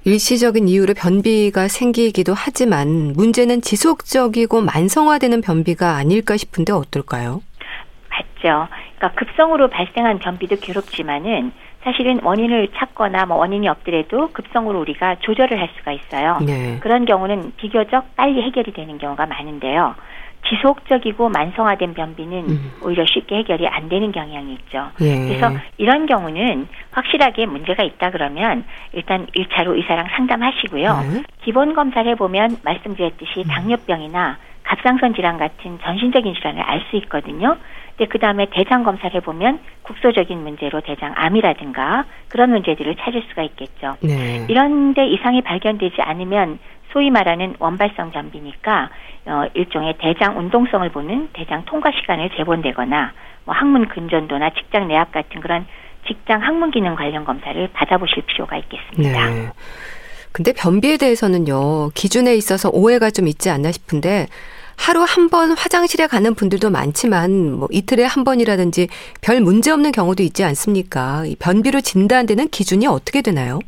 일시적인 0.05 0.67
이유로 0.67 0.95
변비가 0.95 1.69
생기기도 1.69 2.35
하지만 2.35 3.13
문제는 3.15 3.61
지속적이고 3.61 4.63
만성화되는 4.63 5.43
변비가 5.43 5.95
아닐까 5.95 6.37
싶은데 6.37 6.73
어떨까요? 6.73 7.41
맞죠. 8.11 8.67
그러니까 8.97 9.13
급성으로 9.15 9.69
발생한 9.69 10.19
변비도 10.19 10.57
괴롭지만은 10.57 11.53
사실은 11.83 12.21
원인을 12.23 12.69
찾거나 12.75 13.27
뭐 13.27 13.37
원인이 13.39 13.69
없더라도 13.69 14.31
급성으로 14.33 14.81
우리가 14.81 15.17
조절을 15.21 15.59
할 15.59 15.69
수가 15.79 15.93
있어요. 15.93 16.39
네. 16.45 16.79
그런 16.81 17.05
경우는 17.05 17.53
비교적 17.57 18.17
빨리 18.17 18.43
해결이 18.43 18.73
되는 18.73 18.99
경우가 18.99 19.27
많은데요. 19.27 19.95
지속적이고 20.49 21.29
만성화된 21.29 21.95
변비는 21.95 22.39
음. 22.49 22.73
오히려 22.83 23.05
쉽게 23.07 23.37
해결이 23.39 23.67
안 23.69 23.89
되는 23.89 24.13
경향이 24.13 24.53
있죠. 24.55 24.89
예. 25.01 25.27
그래서 25.27 25.51
이런 25.77 26.07
경우는 26.07 26.69
확실하게 26.93 27.47
문제가 27.47 27.83
있다 27.83 28.11
그러면 28.11 28.65
일단 28.93 29.27
1차로 29.37 29.77
의사랑 29.77 30.07
상담하시고요. 30.17 31.01
네. 31.13 31.23
기본 31.43 31.75
검사를 31.75 32.09
해보면 32.13 32.59
말씀드렸듯이 32.65 33.41
음. 33.41 33.45
당뇨병이나 33.49 34.39
갑상선 34.63 35.15
질환 35.15 35.39
같은 35.39 35.79
전신적인 35.83 36.35
질환을 36.35 36.63
알 36.63 36.83
수 36.91 36.97
있거든요. 36.97 37.57
근데 37.99 38.09
그 38.09 38.19
다음에 38.21 38.47
대장 38.53 38.85
검사를 38.85 39.13
해보면 39.13 39.59
국소적인 39.83 40.39
문제로 40.39 40.81
대장암이라든가 40.81 42.05
그런 42.29 42.51
문제들을 42.51 42.95
찾을 42.95 43.25
수가 43.29 43.43
있겠죠. 43.43 43.97
네. 44.01 44.47
이런데 44.49 45.05
이상이 45.09 45.43
발견되지 45.43 46.01
않으면 46.01 46.61
소위 46.93 47.11
말하는 47.11 47.57
원발성 47.59 48.13
변비니까 48.13 48.89
어, 49.27 49.45
일종의 49.53 49.97
대장 49.99 50.39
운동성을 50.39 50.89
보는 50.91 51.31
대장 51.33 51.65
통과 51.65 51.91
시간을 51.91 52.31
재본되거나 52.37 53.13
뭐 53.45 53.55
항문 53.55 53.89
근전도나 53.89 54.51
직장 54.51 54.87
내압 54.87 55.11
같은 55.11 55.41
그런 55.41 55.67
직장 56.07 56.41
항문 56.41 56.71
기능 56.71 56.95
관련 56.95 57.25
검사를 57.25 57.69
받아보실 57.73 58.23
필요가 58.27 58.57
있겠습니다. 58.59 59.29
네. 59.29 59.49
근데 60.31 60.53
변비에 60.53 60.99
대해서는요 60.99 61.91
기준에 61.95 62.37
있어서 62.37 62.71
오해가 62.73 63.11
좀 63.11 63.27
있지 63.27 63.51
않나 63.51 63.73
싶은데 63.73 64.27
하루 64.79 65.03
한 65.07 65.29
번 65.29 65.51
화장실에 65.53 66.07
가는 66.07 66.35
분들도 66.35 66.71
많지만 66.71 67.53
뭐 67.59 67.69
이틀에 67.71 68.05
한 68.05 68.25
번이라든지 68.25 68.89
별 69.21 69.41
문제 69.41 69.71
없는 69.71 69.93
경우도 69.93 70.23
있지 70.23 70.43
않습니까? 70.45 71.25
변비로 71.39 71.81
진단되는 71.83 72.49
기준이 72.49 72.87
어떻게 72.87 73.21
되나요? 73.21 73.59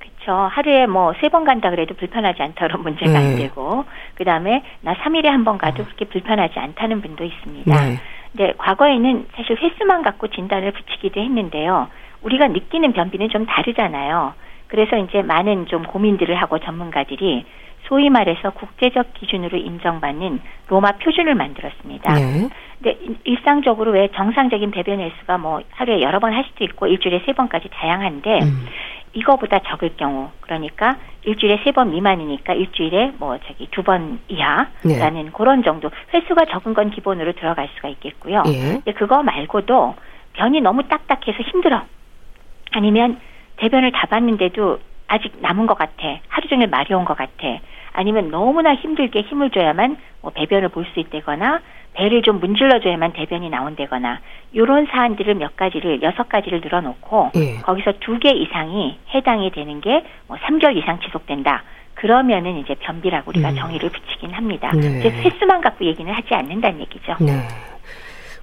그렇죠. 0.00 0.32
하루에 0.50 0.86
뭐 0.86 1.12
세 1.20 1.28
번 1.28 1.44
간다 1.44 1.70
그래도 1.70 1.94
불편하지 1.94 2.42
않다 2.42 2.66
그런 2.66 2.82
문제가 2.84 3.12
네. 3.12 3.16
안 3.18 3.36
되고 3.36 3.84
그다음에 4.16 4.64
나 4.80 4.94
3일에 4.94 5.26
한 5.26 5.44
번 5.44 5.58
가도 5.58 5.84
그렇게 5.84 6.06
불편하지 6.06 6.58
않다는 6.58 7.02
분도 7.02 7.24
있습니다. 7.24 7.80
네. 7.84 7.98
근데 8.32 8.52
과거에는 8.58 9.26
사실 9.36 9.56
횟수만 9.60 10.02
갖고 10.02 10.26
진단을 10.28 10.72
붙이기도 10.72 11.20
했는데요. 11.20 11.88
우리가 12.22 12.48
느끼는 12.48 12.92
변비는 12.94 13.28
좀 13.30 13.46
다르잖아요. 13.46 14.34
그래서 14.66 14.96
이제 14.98 15.22
많은 15.22 15.66
좀 15.66 15.82
고민들을 15.84 16.34
하고 16.34 16.58
전문가들이 16.58 17.46
소위 17.88 18.10
말해서 18.10 18.50
국제적 18.50 19.14
기준으로 19.14 19.56
인정받는 19.56 20.40
로마 20.68 20.92
표준을 20.92 21.34
만들었습니다. 21.34 22.12
네. 22.14 22.48
근데 22.82 22.98
일상적으로 23.24 23.92
왜 23.92 24.08
정상적인 24.14 24.70
배변 24.70 25.00
횟수가 25.00 25.38
뭐 25.38 25.60
하루에 25.70 26.02
여러 26.02 26.20
번 26.20 26.32
할 26.34 26.44
수도 26.44 26.64
있고 26.64 26.86
일주일에 26.86 27.22
세 27.24 27.32
번까지 27.32 27.68
다양한데 27.72 28.40
음. 28.42 28.66
이거보다 29.14 29.60
적을 29.60 29.96
경우 29.96 30.28
그러니까 30.42 30.96
일주일에 31.24 31.60
세 31.64 31.72
번 31.72 31.90
미만이니까 31.90 32.52
일주일에 32.52 33.12
뭐 33.18 33.38
저기 33.46 33.66
두 33.70 33.82
번 33.82 34.20
이하라는 34.28 35.24
네. 35.24 35.30
그런 35.32 35.62
정도 35.62 35.90
횟수가 36.12 36.44
적은 36.44 36.74
건 36.74 36.90
기본으로 36.90 37.32
들어갈 37.32 37.68
수가 37.76 37.88
있겠고요. 37.88 38.42
예. 38.48 38.52
근데 38.74 38.92
그거 38.92 39.22
말고도 39.22 39.94
변이 40.34 40.60
너무 40.60 40.82
딱딱해서 40.88 41.42
힘들어. 41.42 41.82
아니면 42.72 43.18
대변을 43.56 43.92
다 43.92 44.06
봤는데도 44.06 44.78
아직 45.08 45.32
남은 45.40 45.66
것 45.66 45.76
같아. 45.78 46.18
하루 46.28 46.46
종일 46.48 46.68
마려운 46.68 47.04
것 47.06 47.16
같아. 47.16 47.32
아니면 47.98 48.30
너무나 48.30 48.76
힘들게 48.76 49.22
힘을 49.22 49.50
줘야만 49.50 49.96
뭐 50.22 50.30
배변을 50.30 50.68
볼 50.68 50.84
수 50.94 51.00
있다거나 51.00 51.60
배를 51.94 52.22
좀 52.22 52.38
문질러줘야만 52.38 53.12
대변이 53.12 53.50
나온다거나 53.50 54.20
이런 54.52 54.86
사안들을 54.86 55.34
몇 55.34 55.56
가지를 55.56 56.00
여섯 56.02 56.28
가지를 56.28 56.60
늘어놓고 56.60 57.32
예. 57.34 57.56
거기서 57.56 57.94
두 57.98 58.20
개 58.20 58.30
이상이 58.30 58.96
해당이 59.12 59.50
되는 59.50 59.80
게뭐 59.80 60.36
3개월 60.44 60.76
이상 60.76 61.00
지속된다. 61.00 61.64
그러면은 61.94 62.58
이제 62.58 62.76
변비라고 62.76 63.30
우리가 63.32 63.50
음. 63.50 63.56
정의를 63.56 63.90
붙이긴 63.90 64.30
합니다. 64.30 64.70
네. 64.76 65.00
즉 65.02 65.10
횟수만 65.14 65.60
갖고 65.60 65.84
얘기는 65.84 66.12
하지 66.14 66.32
않는다는 66.32 66.78
얘기죠. 66.82 67.16
네. 67.18 67.32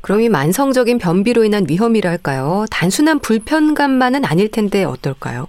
그럼 0.01 0.19
이 0.19 0.27
만성적인 0.27 0.97
변비로 0.97 1.45
인한 1.45 1.63
위험이랄까요? 1.69 2.65
단순한 2.69 3.19
불편감만은 3.19 4.25
아닐 4.25 4.51
텐데 4.51 4.83
어떨까요? 4.83 5.47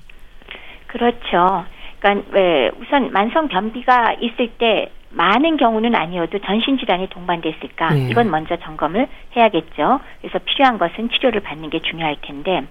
그렇죠. 0.87 1.65
그러니까 2.07 2.29
왜 2.31 2.71
우선 2.81 3.11
만성 3.11 3.49
변비가 3.49 4.15
있을 4.21 4.49
때 4.59 4.91
많은 5.11 5.57
경우는 5.57 5.95
아니어도 5.95 6.39
전신 6.41 6.79
질환이 6.79 7.09
동반됐을까 7.09 7.91
네. 7.91 8.09
이건 8.11 8.31
먼저 8.31 8.57
점검을 8.57 9.09
해야겠죠. 9.35 10.01
그래서 10.21 10.39
필요한 10.45 10.79
것은 10.79 11.11
치료를 11.11 11.41
받는 11.41 11.71
게 11.71 11.81
중요할 11.81 12.17
텐데 12.23 12.63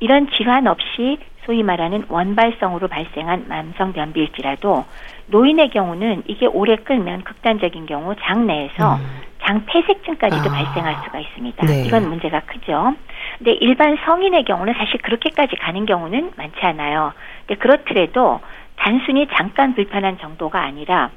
이런 0.00 0.28
질환 0.30 0.66
없이 0.66 1.18
소위 1.44 1.62
말하는 1.62 2.04
원발성으로 2.08 2.88
발생한 2.88 3.46
만성 3.48 3.92
변비일지라도 3.92 4.84
노인의 5.26 5.70
경우는 5.70 6.24
이게 6.26 6.46
오래 6.46 6.76
끌면 6.76 7.22
극단적인 7.22 7.86
경우 7.86 8.14
장내에서 8.20 8.94
음. 8.96 9.30
장폐색증까지도 9.42 10.50
아. 10.50 10.52
발생할 10.52 10.96
수가 11.04 11.18
있습니다. 11.18 11.66
네. 11.66 11.84
이건 11.86 12.08
문제가 12.08 12.40
크죠. 12.40 12.94
근데 13.38 13.52
일반 13.52 13.96
성인의 14.04 14.44
경우는 14.44 14.74
사실 14.74 15.00
그렇게까지 15.02 15.56
가는 15.56 15.86
경우는 15.86 16.32
많지 16.36 16.58
않아요. 16.60 17.12
근데 17.46 17.58
그렇더라도 17.58 18.40
단순히 18.80 19.26
잠깐 19.34 19.74
불편한 19.74 20.18
정도가 20.18 20.60
아니라 20.62 21.10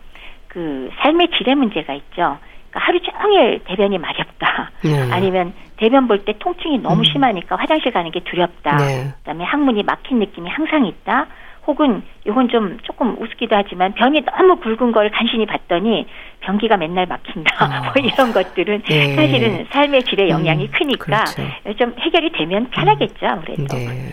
그 0.47 0.89
삶의 0.99 1.29
질의 1.37 1.55
문제가 1.55 1.93
있죠. 1.93 2.37
그러니까 2.69 2.79
하루 2.79 2.99
종일 2.99 3.61
대변이 3.63 3.97
마렵다. 3.97 4.71
네. 4.83 5.07
아니면 5.11 5.53
대변 5.77 6.07
볼 6.07 6.25
때 6.25 6.33
통증이 6.37 6.79
너무 6.79 7.01
음. 7.01 7.03
심하니까 7.05 7.55
화장실 7.55 7.91
가는 7.91 8.11
게 8.11 8.19
두렵다. 8.19 8.77
네. 8.77 9.13
그다음에 9.19 9.43
항문이 9.45 9.83
막힌 9.83 10.19
느낌이 10.19 10.49
항상 10.49 10.85
있다. 10.85 11.27
혹은 11.65 12.03
이건 12.27 12.49
좀 12.49 12.77
조금 12.83 13.15
우습기도 13.21 13.55
하지만 13.55 13.93
변이 13.93 14.21
너무 14.21 14.57
굵은 14.57 14.91
걸 14.91 15.09
간신히 15.09 15.45
봤더니 15.45 16.05
변기가 16.45 16.77
맨날 16.77 17.05
막힌다. 17.05 17.51
아. 17.57 17.81
뭐 17.93 17.93
이런 17.97 18.31
것들은 18.31 18.83
네. 18.87 19.15
사실은 19.15 19.65
삶의 19.71 20.03
질에 20.03 20.29
영향이 20.29 20.65
음, 20.65 20.71
크니까 20.71 21.23
그렇죠. 21.25 21.77
좀 21.77 21.93
해결이 21.99 22.31
되면 22.31 22.69
편하겠죠 22.69 23.25
아무래도. 23.25 23.75
네. 23.75 24.11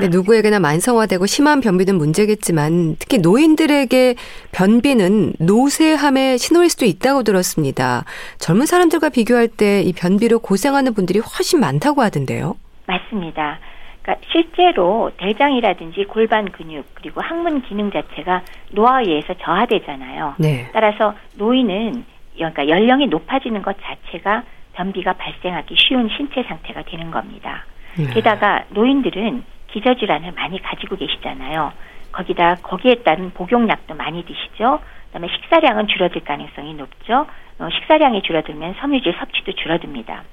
네, 0.00 0.08
누구에게나 0.08 0.58
만성화되고 0.58 1.26
심한 1.26 1.60
변비는 1.60 1.96
문제겠지만 1.98 2.96
특히 2.98 3.18
노인들에게 3.18 4.14
변비는 4.52 5.34
노쇠함의 5.38 6.38
신호일 6.38 6.70
수도 6.70 6.86
있다고 6.86 7.24
들었습니다. 7.24 8.04
젊은 8.38 8.64
사람들과 8.64 9.10
비교할 9.10 9.48
때 9.48 9.82
이 9.82 9.92
변비로 9.92 10.38
고생하는 10.38 10.94
분들이 10.94 11.18
훨씬 11.18 11.60
많다고 11.60 12.02
하던데요. 12.02 12.56
맞습니다. 12.86 13.58
그러니까 14.02 14.26
실제로 14.30 15.10
대장이라든지 15.16 16.04
골반 16.04 16.50
근육 16.50 16.84
그리고 16.94 17.20
항문 17.20 17.62
기능 17.62 17.90
자체가 17.90 18.42
노화에 18.72 19.04
의해서 19.06 19.34
저하되잖아요. 19.34 20.34
네. 20.38 20.68
따라서 20.72 21.14
노인은 21.36 22.04
그러니까 22.34 22.68
연령이 22.68 23.06
높아지는 23.06 23.62
것 23.62 23.76
자체가 23.80 24.42
변비가 24.74 25.12
발생하기 25.12 25.74
쉬운 25.78 26.08
신체 26.16 26.42
상태가 26.42 26.82
되는 26.82 27.10
겁니다. 27.10 27.64
네. 27.96 28.06
게다가 28.12 28.64
노인들은 28.70 29.44
기저질환을 29.68 30.32
많이 30.32 30.60
가지고 30.60 30.96
계시잖아요. 30.96 31.72
거기다 32.10 32.56
거기에 32.56 32.96
따른 32.96 33.30
복용약도 33.30 33.94
많이 33.94 34.24
드시죠. 34.24 34.80
그다음에 35.06 35.28
식사량은 35.28 35.88
줄어들 35.88 36.22
가능성이 36.24 36.74
높죠. 36.74 37.26
어, 37.58 37.68
식사량이 37.70 38.22
줄어들면 38.22 38.74
섬유질 38.80 39.14
섭취도 39.18 39.52
줄어듭니다. 39.52 40.24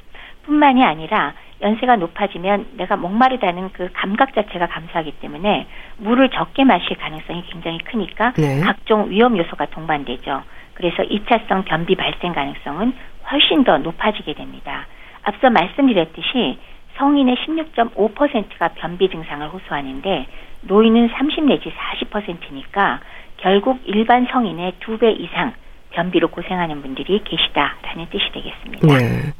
뿐만이 0.44 0.84
아니라 0.84 1.34
연세가 1.62 1.98
높아지면 1.98 2.68
내가 2.78 2.96
목마르다는 2.96 3.72
그 3.74 3.90
감각 3.94 4.34
자체가 4.34 4.68
감소하기 4.68 5.12
때문에 5.20 5.68
물을 5.98 6.30
적게 6.30 6.64
마실 6.64 6.96
가능성이 6.98 7.44
굉장히 7.52 7.80
크니까 7.80 8.34
네. 8.38 8.62
각종 8.62 9.10
위험 9.10 9.38
요소가 9.38 9.66
동반되죠. 9.66 10.44
그래서 10.74 11.04
2차성 11.04 11.66
변비 11.66 11.96
발생 11.96 12.34
가능성은 12.34 12.94
훨씬 13.32 13.64
더 13.66 13.78
높아지게 13.78 14.34
됩니다. 14.34 14.88
앞서 15.24 15.50
말씀드렸듯이 15.50 16.58
성인의 16.98 17.36
16.5%가 17.36 18.70
변비 18.76 19.10
증상을 19.10 19.48
호소하는데 19.50 20.28
노인은 20.62 21.10
30 21.14 21.46
내지 21.46 21.72
40%니까 21.72 23.00
결국 23.38 23.82
일반 23.86 24.26
성인의 24.32 24.74
두 24.80 24.98
배 24.98 25.12
이상 25.12 25.54
변비로 25.92 26.30
고생하는 26.30 26.82
분들이 26.82 27.22
계시다라는 27.24 28.08
뜻이 28.10 28.32
되겠습니다. 28.32 28.88
네. 28.88 29.34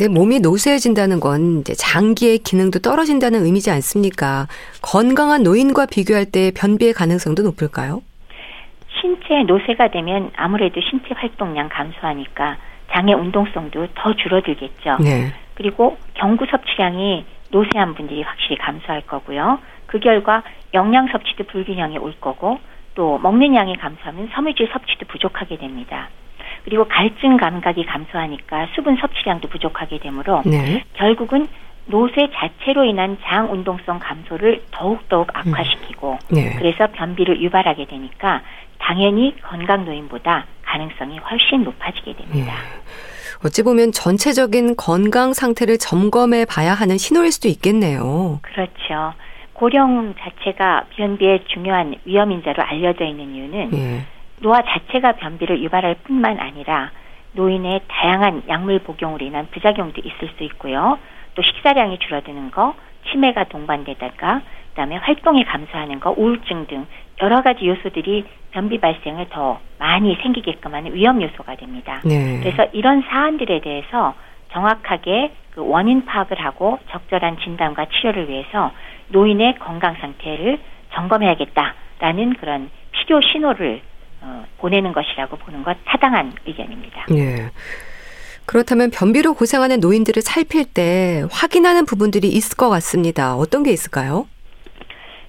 내 0.00 0.08
몸이 0.08 0.40
노쇠해진다는 0.40 1.20
건 1.20 1.60
이제 1.60 1.74
장기의 1.74 2.38
기능도 2.38 2.78
떨어진다는 2.78 3.44
의미지 3.44 3.70
않습니까? 3.70 4.46
건강한 4.80 5.42
노인과 5.42 5.84
비교할 5.92 6.24
때 6.24 6.52
변비의 6.56 6.94
가능성도 6.94 7.42
높을까요? 7.42 8.00
신체 8.98 9.42
노쇠가 9.46 9.90
되면 9.90 10.30
아무래도 10.36 10.80
신체 10.80 11.12
활동량 11.14 11.68
감소하니까 11.68 12.56
장의 12.90 13.14
운동성도 13.14 13.88
더 13.94 14.16
줄어들겠죠. 14.16 14.96
네. 15.04 15.34
그리고 15.52 15.98
경구 16.14 16.46
섭취량이 16.50 17.26
노쇠한 17.50 17.94
분들이 17.94 18.22
확실히 18.22 18.56
감소할 18.56 19.02
거고요. 19.02 19.58
그 19.84 20.00
결과 20.00 20.42
영양 20.72 21.08
섭취도 21.08 21.44
불균형이 21.44 21.98
올 21.98 22.14
거고 22.18 22.58
또 22.94 23.18
먹는 23.18 23.54
양이 23.54 23.76
감소하면 23.76 24.30
섬유질 24.32 24.70
섭취도 24.72 25.04
부족하게 25.08 25.58
됩니다. 25.58 26.08
그리고 26.64 26.86
갈증 26.88 27.36
감각이 27.36 27.84
감소하니까 27.84 28.68
수분 28.74 28.96
섭취량도 28.96 29.48
부족하게 29.48 29.98
되므로 29.98 30.42
네. 30.44 30.84
결국은 30.94 31.48
노쇠 31.86 32.30
자체로 32.34 32.84
인한 32.84 33.18
장 33.24 33.52
운동성 33.52 33.98
감소를 33.98 34.62
더욱더욱 34.70 35.28
악화시키고 35.32 36.12
음. 36.12 36.34
네. 36.34 36.54
그래서 36.58 36.86
변비를 36.92 37.40
유발하게 37.42 37.86
되니까 37.86 38.42
당연히 38.78 39.34
건강 39.42 39.84
노인보다 39.84 40.46
가능성이 40.62 41.18
훨씬 41.18 41.64
높아지게 41.64 42.14
됩니다. 42.14 42.52
네. 42.52 43.40
어찌 43.44 43.62
보면 43.62 43.92
전체적인 43.92 44.76
건강 44.76 45.32
상태를 45.32 45.78
점검해 45.78 46.44
봐야 46.44 46.74
하는 46.74 46.98
신호일 46.98 47.32
수도 47.32 47.48
있겠네요. 47.48 48.38
그렇죠. 48.42 49.14
고령 49.54 50.14
자체가 50.18 50.84
변비의 50.96 51.44
중요한 51.46 51.94
위험 52.04 52.32
인자로 52.32 52.62
알려져 52.62 53.04
있는 53.04 53.34
이유는 53.34 53.70
예. 53.74 54.06
노화 54.40 54.62
자체가 54.62 55.12
변비를 55.12 55.62
유발할 55.62 55.96
뿐만 56.04 56.38
아니라 56.38 56.90
노인의 57.32 57.82
다양한 57.88 58.42
약물 58.48 58.80
복용으로 58.80 59.24
인한 59.24 59.46
부작용도 59.50 60.00
있을 60.04 60.28
수 60.36 60.44
있고요. 60.44 60.98
또 61.34 61.42
식사량이 61.42 61.98
줄어드는 61.98 62.50
거, 62.50 62.74
치매가 63.10 63.44
동반되다가 63.44 64.42
그다음에 64.70 64.96
활동이 64.96 65.44
감소하는 65.44 66.00
거, 66.00 66.14
우울증 66.16 66.66
등 66.66 66.86
여러 67.22 67.42
가지 67.42 67.66
요소들이 67.66 68.24
변비 68.50 68.78
발생을 68.78 69.26
더 69.30 69.60
많이 69.78 70.16
생기게끔 70.22 70.74
하는 70.74 70.94
위험 70.94 71.22
요소가 71.22 71.54
됩니다. 71.56 72.00
네. 72.04 72.40
그래서 72.42 72.66
이런 72.72 73.02
사안들에 73.02 73.60
대해서 73.60 74.14
정확하게 74.52 75.32
그 75.52 75.66
원인 75.66 76.04
파악을 76.04 76.44
하고 76.44 76.78
적절한 76.90 77.38
진단과 77.38 77.86
치료를 77.86 78.28
위해서 78.28 78.72
노인의 79.08 79.56
건강 79.58 79.94
상태를 79.94 80.58
점검해야겠다라는 80.94 82.34
그런 82.34 82.70
필요 82.92 83.20
신호를 83.20 83.82
어, 84.22 84.44
보내는 84.58 84.92
것이라고 84.92 85.36
보는 85.36 85.62
것 85.62 85.76
타당한 85.84 86.32
의견입니다. 86.46 87.06
네. 87.10 87.50
그렇다면 88.46 88.90
변비로 88.90 89.34
고생하는 89.34 89.80
노인들을 89.80 90.22
살필 90.22 90.64
때 90.74 91.24
확인하는 91.30 91.86
부분들이 91.86 92.28
있을 92.28 92.56
것 92.56 92.68
같습니다. 92.68 93.36
어떤 93.36 93.62
게 93.62 93.70
있을까요? 93.70 94.26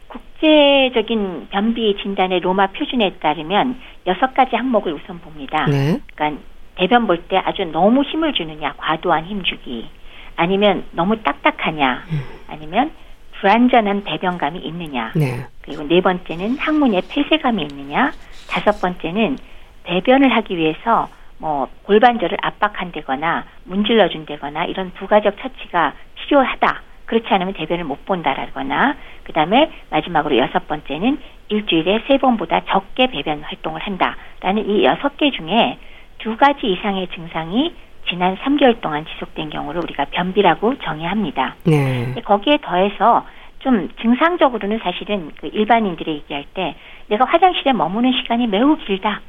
국제적인 0.08 1.48
변비 1.52 1.96
진단의 2.02 2.40
로마 2.40 2.68
표준에 2.68 3.14
따르면 3.20 3.80
여섯 4.08 4.34
가지 4.34 4.56
항목을 4.56 4.94
우선 4.94 5.20
봅니다. 5.20 5.66
네. 5.68 6.00
그러니까 6.16 6.42
대변 6.76 7.06
볼 7.06 7.28
때 7.28 7.38
아주 7.38 7.64
너무 7.66 8.02
힘을 8.04 8.34
주느냐, 8.34 8.74
과도한 8.78 9.26
힘 9.26 9.44
주기, 9.44 9.88
아니면 10.36 10.86
너무 10.92 11.22
딱딱하냐, 11.22 12.06
음. 12.12 12.22
아니면 12.48 12.92
불안전한 13.40 14.04
배변감이 14.04 14.60
있느냐, 14.60 15.12
네. 15.16 15.46
그리고 15.62 15.84
네 15.84 16.02
번째는 16.02 16.58
항문에 16.58 17.02
폐쇄감이 17.08 17.62
있느냐, 17.70 18.12
다섯 18.52 18.82
번째는 18.82 19.38
배변을 19.84 20.36
하기 20.36 20.58
위해서 20.58 21.08
뭐 21.38 21.68
골반절을 21.84 22.38
압박한다거나 22.42 23.46
문질러 23.64 24.10
준다거나 24.10 24.66
이런 24.66 24.92
부가적 24.92 25.38
처치가 25.42 25.94
필요하다. 26.16 26.82
그렇지 27.06 27.28
않으면 27.30 27.54
대변을 27.54 27.84
못 27.84 28.06
본다라거나 28.06 28.96
그다음에 29.24 29.72
마지막으로 29.90 30.38
여섯 30.38 30.68
번째는 30.68 31.20
일주일에 31.50 32.04
세 32.08 32.18
번보다 32.18 32.62
적게 32.70 33.08
배변 33.08 33.42
활동을 33.42 33.82
한다라는 33.82 34.70
이 34.70 34.84
여섯 34.86 35.18
개 35.18 35.32
중에 35.32 35.78
두 36.20 36.38
가지 36.38 36.68
이상의 36.68 37.08
증상이 37.08 37.74
지난 38.08 38.38
3개월 38.38 38.80
동안 38.82 39.06
지속된 39.06 39.50
경우를 39.50 39.82
우리가 39.84 40.06
변비라고 40.06 40.78
정의합니다. 40.80 41.56
네. 41.66 42.14
거기에 42.24 42.60
더해서 42.62 43.26
좀 43.60 43.90
증상적으로는 44.02 44.80
사실은 44.80 45.32
그 45.40 45.48
일반인들이 45.48 46.12
얘기할 46.12 46.46
때 46.54 46.76
내가 47.12 47.26
화장실에 47.26 47.74
머무는 47.74 48.14
시간이 48.14 48.48
매우 48.48 48.78
길다. 48.78 49.22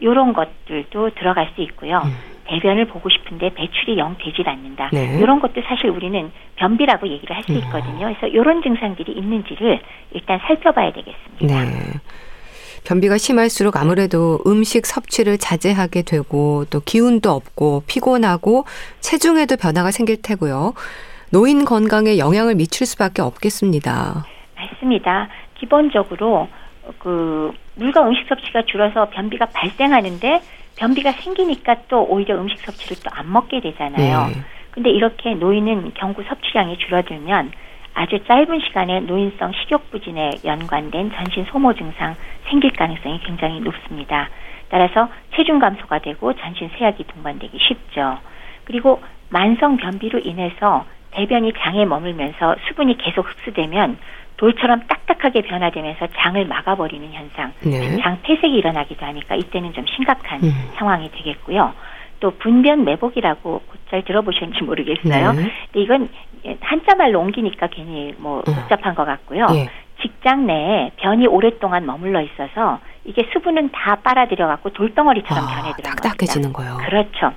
이런 0.00 0.32
것들도 0.32 1.10
들어갈 1.10 1.50
수 1.54 1.62
있고요. 1.62 2.02
음. 2.04 2.16
대변을 2.48 2.86
보고 2.86 3.08
싶은데 3.08 3.50
배출이 3.54 3.98
영 3.98 4.16
되질 4.18 4.48
않는다. 4.48 4.90
네. 4.92 5.18
이런 5.20 5.38
것도 5.40 5.62
사실 5.66 5.90
우리는 5.90 6.32
변비라고 6.56 7.06
얘기를 7.08 7.36
할수 7.36 7.52
음. 7.52 7.58
있거든요. 7.58 8.06
그래서 8.06 8.26
이런 8.26 8.62
증상들이 8.62 9.12
있는지를 9.12 9.80
일단 10.12 10.40
살펴봐야 10.46 10.92
되겠습니다. 10.92 11.46
네. 11.46 12.00
변비가 12.84 13.18
심할수록 13.18 13.76
아무래도 13.76 14.38
음식 14.46 14.86
섭취를 14.86 15.38
자제하게 15.38 16.02
되고 16.02 16.64
또 16.70 16.80
기운도 16.80 17.30
없고 17.30 17.82
피곤하고 17.86 18.64
체중에도 19.00 19.56
변화가 19.56 19.90
생길 19.90 20.22
테고요. 20.22 20.72
노인 21.30 21.64
건강에 21.64 22.18
영향을 22.18 22.54
미칠 22.54 22.86
수밖에 22.86 23.20
없겠습니다. 23.20 24.24
맞습니다. 24.56 25.28
기본적으로 25.58 26.48
그 26.98 27.52
물과 27.76 28.06
음식 28.06 28.26
섭취가 28.28 28.62
줄어서 28.62 29.10
변비가 29.10 29.46
발생하는데 29.46 30.40
변비가 30.76 31.12
생기니까 31.12 31.76
또 31.88 32.04
오히려 32.04 32.40
음식 32.40 32.58
섭취를 32.60 33.02
또 33.02 33.10
안 33.12 33.30
먹게 33.32 33.60
되잖아요. 33.60 34.26
네. 34.28 34.42
근데 34.70 34.90
이렇게 34.90 35.34
노인은 35.34 35.92
경구 35.94 36.22
섭취량이 36.22 36.78
줄어들면 36.78 37.50
아주 37.94 38.22
짧은 38.24 38.60
시간에 38.60 39.00
노인성 39.00 39.52
식욕 39.52 39.90
부진에 39.90 40.30
연관된 40.44 41.10
전신 41.16 41.44
소모 41.50 41.74
증상 41.74 42.14
생길 42.48 42.72
가능성이 42.72 43.18
굉장히 43.20 43.58
높습니다. 43.60 44.28
따라서 44.68 45.08
체중 45.34 45.58
감소가 45.58 45.98
되고 45.98 46.32
전신 46.34 46.70
쇠약이 46.78 47.04
동반되기 47.08 47.58
쉽죠. 47.58 48.18
그리고 48.64 49.02
만성 49.30 49.78
변비로 49.78 50.20
인해서 50.20 50.84
대변이 51.10 51.52
장에 51.58 51.84
머물면서 51.86 52.56
수분이 52.68 52.98
계속 52.98 53.28
흡수되면 53.28 53.98
돌처럼 54.38 54.80
딱딱하게 54.86 55.42
변화되면서 55.42 56.06
장을 56.16 56.42
막아버리는 56.46 57.12
현상, 57.12 57.52
네. 57.60 57.98
장 57.98 58.18
폐색이 58.22 58.54
일어나기도 58.56 59.04
하니까 59.04 59.34
이때는 59.34 59.72
좀 59.74 59.84
심각한 59.94 60.42
음. 60.42 60.52
상황이 60.76 61.10
되겠고요. 61.10 61.74
또 62.20 62.30
분변 62.38 62.84
매복이라고 62.84 63.62
잘 63.90 64.04
들어보셨는지 64.04 64.64
모르겠어요. 64.64 65.32
네. 65.32 65.50
근데 65.72 65.80
이건 65.80 66.08
한자 66.60 66.94
말로 66.94 67.20
옮기니까 67.20 67.66
괜히 67.66 68.14
뭐 68.18 68.42
음. 68.48 68.54
복잡한 68.54 68.94
것 68.94 69.04
같고요. 69.04 69.46
네. 69.46 69.68
직장 70.00 70.46
내에 70.46 70.92
변이 70.96 71.26
오랫동안 71.26 71.84
머물러 71.84 72.22
있어서 72.22 72.78
이게 73.04 73.28
수분은 73.32 73.70
다 73.72 73.96
빨아들여 73.96 74.46
갖고 74.46 74.70
돌덩어리처럼 74.70 75.44
아, 75.44 75.46
변해들어요. 75.48 75.94
딱딱해지는 75.96 76.52
거요. 76.52 76.76
그렇죠. 76.78 77.32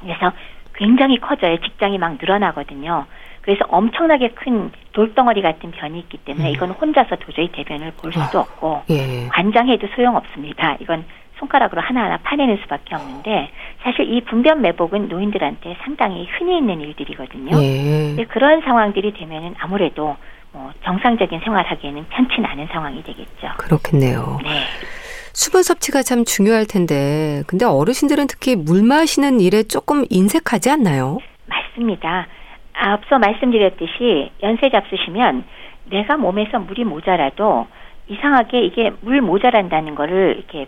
그래서 0.00 0.32
굉장히 0.74 1.18
커져요. 1.18 1.58
직장이 1.60 1.98
막 1.98 2.16
늘어나거든요. 2.20 3.06
그래서 3.42 3.64
엄청나게 3.68 4.30
큰 4.30 4.70
돌덩어리 4.92 5.42
같은 5.42 5.70
변이 5.70 5.98
있기 6.00 6.18
때문에 6.18 6.50
음. 6.50 6.52
이건 6.52 6.70
혼자서 6.70 7.16
도저히 7.16 7.48
대변을 7.52 7.92
볼 7.92 8.12
수도 8.12 8.38
아, 8.38 8.42
없고 8.42 8.82
예. 8.90 9.28
관장해도 9.28 9.88
소용없습니다. 9.94 10.76
이건 10.80 11.04
손가락으로 11.38 11.80
하나하나 11.80 12.18
파내는 12.18 12.58
수밖에 12.62 12.94
없는데 12.94 13.50
사실 13.82 14.12
이 14.12 14.20
분변 14.24 14.60
매복은 14.60 15.08
노인들한테 15.08 15.76
상당히 15.82 16.28
흔히 16.38 16.58
있는 16.58 16.80
일들이거든요. 16.82 17.56
예. 17.62 18.24
그런 18.26 18.60
상황들이 18.60 19.14
되면은 19.14 19.54
아무래도 19.58 20.16
뭐 20.52 20.72
정상적인 20.84 21.40
생활하기에는 21.40 22.06
편치 22.10 22.34
않은 22.44 22.68
상황이 22.72 23.02
되겠죠. 23.02 23.48
그렇겠네요. 23.56 24.38
네. 24.42 24.50
수분 25.32 25.62
섭취가 25.62 26.02
참 26.02 26.24
중요할 26.24 26.66
텐데, 26.66 27.42
근데 27.46 27.64
어르신들은 27.64 28.26
특히 28.26 28.56
물 28.56 28.82
마시는 28.82 29.40
일에 29.40 29.62
조금 29.62 30.04
인색하지 30.10 30.70
않나요? 30.70 31.18
맞습니다. 31.46 32.26
앞서 32.72 33.18
말씀드렸듯이 33.18 34.30
연세 34.42 34.70
잡수시면 34.70 35.44
내가 35.86 36.16
몸에서 36.16 36.58
물이 36.58 36.84
모자라도 36.84 37.66
이상하게 38.08 38.62
이게 38.62 38.92
물 39.00 39.20
모자란다는 39.20 39.94
거를 39.94 40.36
이렇게 40.38 40.66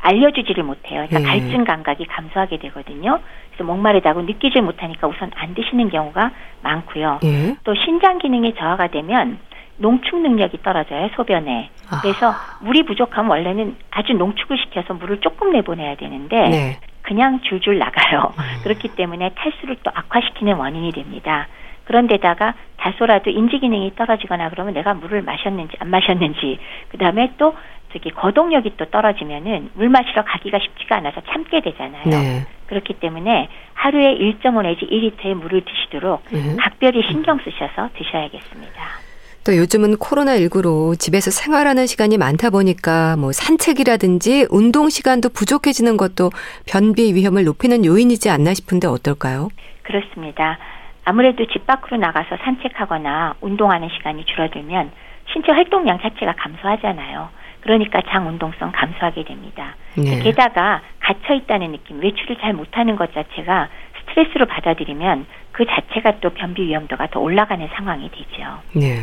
알려주지를 0.00 0.62
못해요. 0.64 1.06
그러니까 1.08 1.20
예. 1.20 1.24
갈증 1.24 1.64
감각이 1.64 2.04
감소하게 2.06 2.58
되거든요. 2.58 3.20
그래서 3.48 3.64
목마르다고 3.64 4.22
느끼질 4.22 4.60
못하니까 4.62 5.08
우선 5.08 5.30
안 5.34 5.54
드시는 5.54 5.88
경우가 5.88 6.30
많고요. 6.62 7.20
예. 7.24 7.56
또 7.64 7.74
신장 7.74 8.18
기능이 8.18 8.54
저하가 8.54 8.88
되면 8.88 9.38
농축 9.78 10.20
능력이 10.20 10.62
떨어져요 10.62 11.08
소변에. 11.16 11.70
아. 11.90 12.00
그래서 12.02 12.32
물이 12.60 12.84
부족하면 12.84 13.30
원래는 13.30 13.76
아주 13.90 14.12
농축을 14.12 14.58
시켜서 14.58 14.94
물을 14.94 15.20
조금 15.20 15.52
내보내야 15.52 15.96
되는데 15.96 16.48
네. 16.48 16.80
그냥 17.04 17.40
줄줄 17.42 17.78
나가요. 17.78 18.32
음. 18.36 18.62
그렇기 18.64 18.88
때문에 18.88 19.30
탈수를 19.34 19.76
또 19.82 19.90
악화시키는 19.94 20.54
원인이 20.56 20.92
됩니다. 20.92 21.46
그런데다가 21.84 22.54
다소라도 22.78 23.30
인지 23.30 23.58
기능이 23.58 23.94
떨어지거나 23.94 24.48
그러면 24.48 24.74
내가 24.74 24.94
물을 24.94 25.22
마셨는지 25.22 25.76
안 25.80 25.88
마셨는지 25.88 26.58
그다음에 26.88 27.32
또 27.36 27.54
저기 27.92 28.10
거동력이 28.10 28.72
또 28.76 28.86
떨어지면은 28.86 29.70
물 29.74 29.88
마시러 29.88 30.24
가기가 30.24 30.58
쉽지가 30.58 30.96
않아서 30.96 31.20
참게 31.30 31.60
되잖아요. 31.60 32.04
네. 32.06 32.46
그렇기 32.66 32.94
때문에 32.94 33.48
하루에 33.74 34.16
1.5 34.16 34.62
내지 34.62 34.86
2리터의 34.86 35.34
물을 35.34 35.62
드시도록 35.64 36.24
네. 36.32 36.56
각별히 36.56 37.02
신경 37.02 37.38
쓰셔서 37.38 37.90
드셔야겠습니다. 37.94 39.03
또 39.44 39.56
요즘은 39.56 39.96
코로나19로 39.96 40.98
집에서 40.98 41.30
생활하는 41.30 41.86
시간이 41.86 42.16
많다 42.16 42.48
보니까 42.48 43.16
뭐 43.16 43.30
산책이라든지 43.30 44.46
운동 44.50 44.88
시간도 44.88 45.28
부족해지는 45.28 45.98
것도 45.98 46.30
변비 46.66 47.14
위험을 47.14 47.44
높이는 47.44 47.84
요인이지 47.84 48.30
않나 48.30 48.54
싶은데 48.54 48.88
어떨까요? 48.88 49.50
그렇습니다. 49.82 50.58
아무래도 51.04 51.46
집 51.46 51.66
밖으로 51.66 51.98
나가서 51.98 52.38
산책하거나 52.42 53.34
운동하는 53.42 53.90
시간이 53.90 54.24
줄어들면 54.24 54.90
신체 55.30 55.52
활동량 55.52 56.00
자체가 56.00 56.34
감소하잖아요. 56.38 57.28
그러니까 57.60 58.00
장 58.08 58.26
운동성 58.28 58.72
감소하게 58.72 59.24
됩니다. 59.24 59.76
네. 59.96 60.20
게다가 60.20 60.80
갇혀 61.00 61.34
있다는 61.34 61.72
느낌, 61.72 62.00
외출을 62.00 62.36
잘 62.40 62.54
못하는 62.54 62.96
것 62.96 63.12
자체가 63.12 63.68
스트레스로 64.14 64.46
받아들이면 64.46 65.26
그 65.52 65.64
자체가 65.66 66.20
또 66.20 66.30
변비 66.30 66.62
위험도가 66.62 67.08
더 67.08 67.20
올라가는 67.20 67.66
상황이 67.74 68.08
되죠. 68.10 68.42
네. 68.72 68.98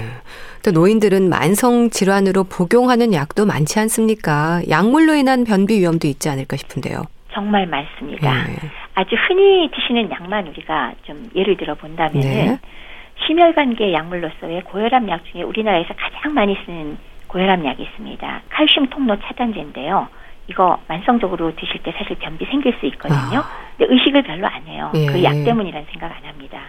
또 0.64 0.72
노인들은 0.72 1.30
만성 1.30 1.90
질환으로 1.90 2.46
복용하는 2.46 3.14
약도 3.14 3.46
많지 3.46 3.80
않습니까? 3.80 4.62
약물로 4.70 5.14
인한 5.14 5.44
변비 5.44 5.80
위험도 5.80 6.08
있지 6.08 6.30
않을까 6.30 6.58
싶은데요. 6.58 7.04
정말 7.34 7.68
많습니다. 7.68 8.48
네. 8.48 8.56
아주 8.96 9.16
흔히 9.28 9.70
드시는 9.74 10.10
약만 10.12 10.48
우리가 10.48 10.94
좀 11.04 11.30
예를 11.36 11.56
들어 11.58 11.76
본다면은 11.76 12.22
네. 12.22 12.60
심혈관계 13.26 13.94
약물로서의 13.94 14.64
고혈압 14.64 15.08
약 15.08 15.24
중에 15.26 15.44
우리나라에서 15.44 15.94
가장 15.94 16.34
많이 16.34 16.58
쓰는 16.66 16.98
고혈압 17.28 17.64
약이 17.64 17.84
있습니다. 17.84 18.42
칼슘 18.50 18.88
통로 18.88 19.18
차단제인데요. 19.22 20.08
이거 20.48 20.80
만성적으로 20.88 21.56
드실 21.56 21.82
때 21.84 21.94
사실 21.98 22.18
변비 22.18 22.46
생길 22.46 22.74
수 22.80 22.86
있거든요. 22.88 23.40
아. 23.40 23.72
근데 23.78 23.94
의식을 23.94 24.24
별로 24.24 24.48
안 24.48 24.64
해요. 24.64 24.92
예. 24.96 25.06
그약 25.06 25.44
때문이라는 25.46 25.88
생각 25.92 26.12
안 26.16 26.26
합니다. 26.26 26.60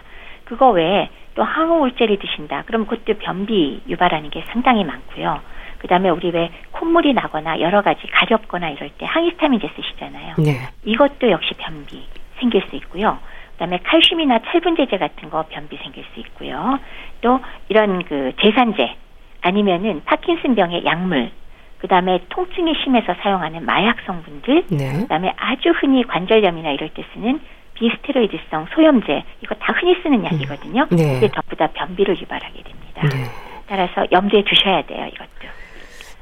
그거 0.45 0.69
외에 0.71 1.09
또 1.35 1.43
항우 1.43 1.83
울제를 1.85 2.17
드신다. 2.19 2.63
그럼 2.65 2.85
그것도 2.85 3.17
변비 3.19 3.81
유발하는 3.87 4.29
게 4.29 4.43
상당히 4.49 4.83
많고요. 4.83 5.39
그다음에 5.79 6.09
우리 6.09 6.29
왜 6.29 6.51
콧물이 6.71 7.13
나거나 7.13 7.59
여러 7.59 7.81
가지 7.81 8.07
가렵거나 8.07 8.69
이럴 8.69 8.89
때 8.91 9.05
항히스타민제 9.05 9.69
쓰시잖아요. 9.75 10.35
네. 10.37 10.69
이것도 10.85 11.29
역시 11.29 11.53
변비 11.57 12.05
생길 12.39 12.63
수 12.69 12.75
있고요. 12.77 13.19
그다음에 13.53 13.79
칼슘이나 13.83 14.39
철분제제 14.39 14.97
같은 14.97 15.29
거 15.29 15.43
변비 15.49 15.77
생길 15.77 16.05
수 16.13 16.19
있고요. 16.21 16.79
또 17.21 17.39
이런 17.67 18.03
그 18.05 18.31
제산제 18.41 18.95
아니면은 19.41 20.01
파킨슨 20.05 20.55
병의 20.55 20.85
약물 20.85 21.31
그다음에 21.83 22.23
통증이 22.29 22.75
심해서 22.81 23.13
사용하는 23.21 23.65
마약 23.65 23.97
성분들, 24.05 24.67
네. 24.69 25.01
그다음에 25.01 25.33
아주 25.35 25.69
흔히 25.71 26.07
관절염이나 26.07 26.71
이럴 26.71 26.89
때 26.89 27.03
쓰는 27.13 27.41
비스테로이드성 27.73 28.67
소염제 28.73 29.23
이거 29.41 29.55
다 29.55 29.73
흔히 29.73 29.93
쓰는 30.01 30.23
약이거든요. 30.23 30.87
네. 30.91 31.17
이게 31.17 31.27
전부 31.27 31.57
다 31.57 31.67
변비를 31.73 32.17
유발하게 32.21 32.63
됩니다. 32.63 33.01
네. 33.01 33.25
따라서 33.67 34.05
염두에 34.13 34.45
두셔야 34.45 34.83
돼요, 34.83 35.07
이것도. 35.13 35.51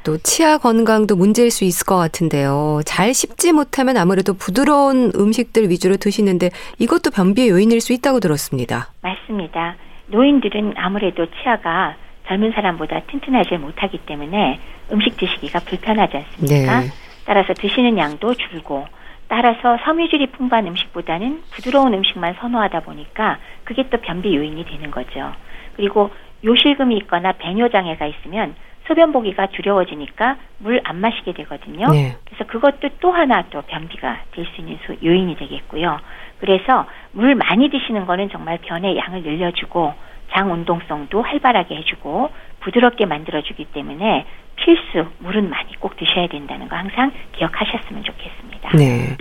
또 0.03 0.18
치아 0.18 0.57
건강도 0.57 1.16
문제일 1.16 1.51
수 1.51 1.64
있을 1.64 1.86
것 1.86 1.95
같은데요. 1.95 2.80
잘 2.84 3.14
씹지 3.14 3.53
못하면 3.53 3.97
아무래도 3.97 4.34
부드러운 4.34 5.12
음식들 5.16 5.70
위주로 5.70 5.95
드시는데 5.97 6.49
이것도 6.80 7.12
변비의 7.12 7.49
요인일 7.49 7.82
수 7.82 7.93
있다고 7.93 8.20
들었습니다. 8.20 8.88
맞습니다. 9.03 9.76
노인들은 10.07 10.74
아무래도 10.78 11.28
치아가 11.43 11.95
젊은 12.32 12.53
사람보다 12.53 13.01
튼튼하지 13.07 13.57
못하기 13.57 13.97
때문에 14.05 14.57
음식 14.93 15.17
드시기가 15.17 15.59
불편하지 15.59 16.15
않습니까? 16.15 16.79
네. 16.79 16.88
따라서 17.25 17.53
드시는 17.53 17.97
양도 17.97 18.34
줄고 18.34 18.88
따라서 19.27 19.77
섬유질이 19.84 20.27
풍부한 20.27 20.65
음식보다는 20.67 21.41
부드러운 21.51 21.93
음식만 21.93 22.36
선호하다 22.39 22.82
보니까 22.82 23.38
그게 23.65 23.89
또 23.89 23.97
변비 23.97 24.34
요인이 24.34 24.63
되는 24.63 24.91
거죠. 24.91 25.34
그리고 25.75 26.09
요실금이 26.45 26.95
있거나 26.99 27.34
배뇨 27.34 27.67
장애가 27.67 28.05
있으면 28.05 28.55
소변 28.88 29.11
보기가 29.11 29.47
두려워지니까 29.47 30.38
물 30.59 30.79
안 30.86 31.01
마시게 31.01 31.34
되거든요. 31.34 31.88
네. 31.91 32.15
그래서 32.25 32.45
그것도 32.45 32.89
또 33.01 33.11
하나 33.11 33.43
또 33.49 33.61
변비가 33.63 34.21
될 34.32 34.45
수 34.45 34.61
있는 34.61 34.77
요인이 35.03 35.36
되겠고요. 35.36 35.99
그래서 36.39 36.86
물 37.11 37.36
많이 37.36 37.69
드시는 37.69 38.05
거는 38.05 38.29
정말 38.29 38.57
변의 38.59 38.97
양을 38.97 39.21
늘려주고 39.23 39.93
장 40.32 40.51
운동성도 40.51 41.21
활발하게 41.21 41.75
해주고 41.75 42.29
부드럽게 42.61 43.05
만들어주기 43.05 43.65
때문에 43.65 44.25
필수 44.55 45.05
물은 45.19 45.49
많이 45.49 45.75
꼭 45.79 45.97
드셔야 45.97 46.27
된다는 46.27 46.69
거 46.69 46.75
항상 46.75 47.11
기억하셨으면 47.34 48.03
좋겠습니다. 48.03 48.77
네. 48.77 49.17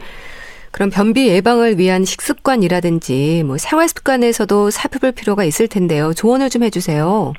그럼 0.72 0.90
변비 0.90 1.28
예방을 1.28 1.78
위한 1.78 2.04
식습관이라든지 2.04 3.42
뭐 3.44 3.56
생활 3.58 3.88
습관에서도 3.88 4.70
살펴볼 4.70 5.12
필요가 5.12 5.44
있을 5.44 5.66
텐데요. 5.68 6.12
조언을 6.12 6.48
좀 6.48 6.62
해주세요. 6.62 7.32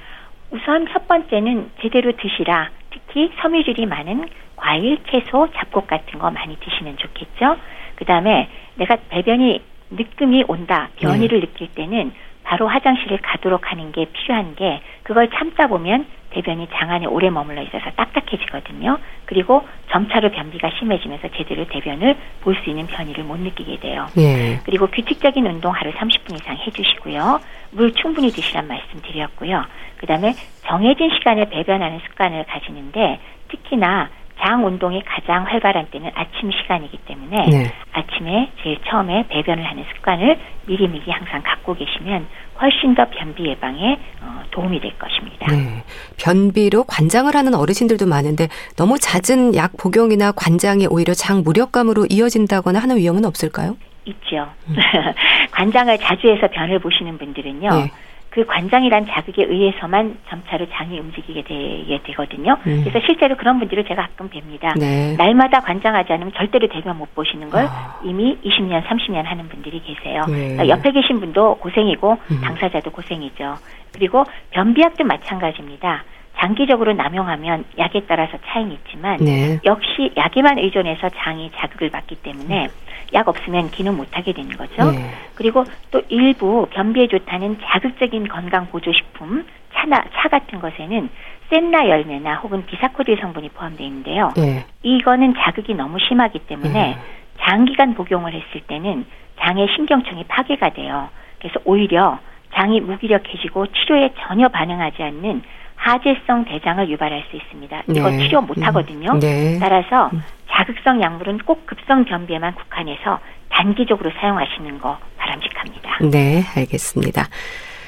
우선 0.51 0.87
첫 0.91 1.07
번째는 1.07 1.71
제대로 1.81 2.11
드시라. 2.17 2.69
특히 2.91 3.31
섬유질이 3.41 3.85
많은 3.85 4.27
과일, 4.57 4.99
채소, 5.09 5.47
잡곡 5.55 5.87
같은 5.87 6.19
거 6.19 6.29
많이 6.29 6.57
드시면 6.59 6.97
좋겠죠. 6.97 7.55
그 7.95 8.05
다음에 8.05 8.49
내가 8.75 8.97
배변이 9.09 9.61
느낌이 9.91 10.45
온다, 10.47 10.89
변이를 10.97 11.39
네. 11.39 11.47
느낄 11.47 11.67
때는 11.69 12.11
바로 12.51 12.67
화장실을 12.67 13.19
가도록 13.21 13.71
하는 13.71 13.93
게 13.93 14.07
필요한 14.11 14.55
게 14.55 14.81
그걸 15.03 15.29
참다 15.29 15.67
보면 15.67 16.05
대변이 16.31 16.67
장 16.73 16.91
안에 16.91 17.05
오래 17.05 17.29
머물러 17.29 17.61
있어서 17.61 17.89
딱딱해지거든요. 17.91 18.97
그리고 19.25 19.65
점차로 19.89 20.31
변비가 20.31 20.69
심해지면서 20.77 21.29
제대로 21.29 21.65
대변을 21.65 22.17
볼 22.41 22.55
수 22.61 22.69
있는 22.69 22.87
변이를 22.87 23.23
못 23.23 23.39
느끼게 23.39 23.79
돼요. 23.79 24.07
예. 24.17 24.59
그리고 24.65 24.87
규칙적인 24.87 25.45
운동 25.45 25.71
하루 25.71 25.91
30분 25.91 26.35
이상 26.35 26.57
해주시고요. 26.57 27.39
물 27.71 27.93
충분히 27.93 28.29
드시란 28.31 28.67
말씀 28.67 28.99
드렸고요. 29.01 29.63
그 29.95 30.05
다음에 30.05 30.33
정해진 30.67 31.09
시간에 31.11 31.45
배변하는 31.45 31.99
습관을 31.99 32.43
가지는데 32.43 33.19
특히나 33.47 34.09
장 34.41 34.65
운동이 34.65 35.03
가장 35.05 35.45
활발한 35.45 35.87
때는 35.91 36.11
아침 36.15 36.51
시간이기 36.51 36.97
때문에 37.05 37.45
네. 37.47 37.71
아침에 37.93 38.51
제일 38.61 38.79
처음에 38.87 39.27
배변을 39.29 39.63
하는 39.63 39.85
습관을 39.93 40.39
미리미리 40.65 41.11
항상 41.11 41.41
갖고 41.43 41.75
계시면 41.75 42.25
훨씬 42.59 42.95
더 42.95 43.05
변비 43.09 43.45
예방에 43.45 43.99
어, 44.21 44.43
도움이 44.51 44.79
될 44.81 44.97
것입니다. 44.97 45.47
네. 45.47 45.83
변비로 46.17 46.83
관장을 46.85 47.35
하는 47.35 47.53
어르신들도 47.53 48.07
많은데 48.07 48.47
너무 48.75 48.97
잦은 48.99 49.55
약 49.55 49.77
복용이나 49.77 50.31
관장이 50.31 50.87
오히려 50.87 51.13
장 51.13 51.43
무력감으로 51.43 52.07
이어진다거나 52.09 52.79
하는 52.79 52.97
위험은 52.97 53.25
없을까요? 53.25 53.77
있죠. 54.05 54.49
음. 54.67 54.75
관장을 55.51 55.97
자주 55.99 56.27
해서 56.27 56.47
변을 56.47 56.79
보시는 56.79 57.17
분들은요. 57.19 57.69
네. 57.69 57.91
그 58.31 58.45
관장이란 58.45 59.07
자극에 59.07 59.43
의해서만 59.43 60.17
점차로 60.29 60.65
장이 60.71 60.97
움직이게 60.97 61.43
되게 61.43 61.99
되거든요. 62.03 62.57
음. 62.65 62.81
그래서 62.83 63.05
실제로 63.05 63.35
그런 63.35 63.59
분들을 63.59 63.83
제가 63.83 64.03
가끔 64.03 64.29
뵙니다. 64.29 64.73
네. 64.79 65.15
날마다 65.17 65.59
관장하지 65.59 66.13
않으면 66.13 66.31
절대로 66.33 66.69
대변 66.69 66.97
못 66.97 67.13
보시는 67.13 67.49
걸 67.49 67.65
아. 67.65 67.99
이미 68.05 68.37
20년, 68.41 68.85
30년 68.85 69.23
하는 69.23 69.49
분들이 69.49 69.81
계세요. 69.83 70.23
네. 70.29 70.55
그러니까 70.55 70.69
옆에 70.69 70.91
계신 70.91 71.19
분도 71.19 71.55
고생이고 71.55 72.17
음. 72.31 72.41
당사자도 72.41 72.91
고생이죠. 72.91 73.57
그리고 73.93 74.23
변비약도 74.51 75.03
마찬가지입니다. 75.03 76.05
장기적으로 76.41 76.93
남용하면 76.93 77.65
약에 77.77 78.01
따라서 78.07 78.37
차이는 78.47 78.71
있지만 78.71 79.17
네. 79.17 79.59
역시 79.63 80.11
약에만 80.17 80.57
의존해서 80.57 81.09
장이 81.09 81.51
자극을 81.55 81.91
받기 81.91 82.15
때문에 82.15 82.69
약 83.13 83.27
없으면 83.27 83.69
기능 83.69 83.95
못하게 83.95 84.33
되는 84.33 84.49
거죠. 84.57 84.91
네. 84.91 85.11
그리고 85.35 85.65
또 85.91 86.01
일부 86.09 86.67
변비에 86.71 87.07
좋다는 87.07 87.59
자극적인 87.63 88.27
건강 88.27 88.67
보조 88.69 88.91
식품 88.91 89.45
차나 89.73 90.03
차 90.15 90.29
같은 90.29 90.59
것에는 90.59 91.09
센나 91.49 91.87
열매나 91.87 92.35
혹은 92.37 92.65
비사코딜 92.65 93.17
성분이 93.21 93.49
포함되어 93.49 93.85
있는데요. 93.85 94.33
네. 94.35 94.65
이거는 94.81 95.35
자극이 95.37 95.75
너무 95.75 95.99
심하기 95.99 96.39
때문에 96.39 96.73
네. 96.73 96.97
장기간 97.41 97.93
복용을 97.93 98.33
했을 98.33 98.61
때는 98.67 99.05
장의 99.39 99.67
신경청이 99.75 100.23
파괴가 100.23 100.69
돼요. 100.69 101.09
그래서 101.39 101.59
오히려 101.65 102.17
장이 102.53 102.79
무기력해지고 102.81 103.67
치료에 103.67 104.13
전혀 104.19 104.47
반응하지 104.47 105.03
않는 105.03 105.41
하재성 105.81 106.45
대장을 106.45 106.89
유발할 106.89 107.23
수 107.31 107.37
있습니다. 107.37 107.83
이거 107.89 108.09
네. 108.11 108.19
치료 108.19 108.41
못 108.41 108.55
하거든요. 108.67 109.17
네. 109.19 109.57
따라서 109.59 110.11
자극성 110.51 111.01
약물은 111.01 111.39
꼭 111.39 111.65
급성 111.65 112.05
변비에만 112.05 112.53
국한해서 112.53 113.19
단기적으로 113.49 114.11
사용하시는 114.19 114.79
거 114.79 114.97
바람직합니다. 115.17 115.97
네, 116.11 116.43
알겠습니다. 116.55 117.27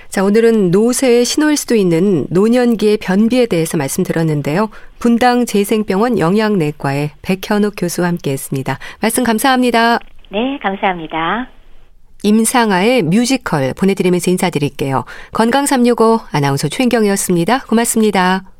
자, 0.09 0.23
오늘은 0.23 0.71
노쇠에 0.71 1.23
신호일 1.23 1.55
수도 1.55 1.75
있는 1.75 2.25
노년기의 2.31 2.97
변비에 2.97 3.45
대해서 3.45 3.77
말씀드렸는데요. 3.77 4.69
분당 4.99 5.45
재생병원 5.45 6.17
영양내과의 6.17 7.11
백현욱 7.21 7.75
교수와 7.77 8.07
함께 8.07 8.31
했습니다. 8.31 8.79
말씀 9.01 9.23
감사합니다. 9.23 9.99
네, 10.29 10.57
감사합니다. 10.63 11.47
임상아의 12.23 13.03
뮤지컬 13.03 13.73
보내드리면서 13.73 14.31
인사드릴게요. 14.31 15.05
건강365 15.33 16.21
아나운서 16.31 16.67
최인경이었습니다. 16.69 17.65
고맙습니다. 17.65 18.52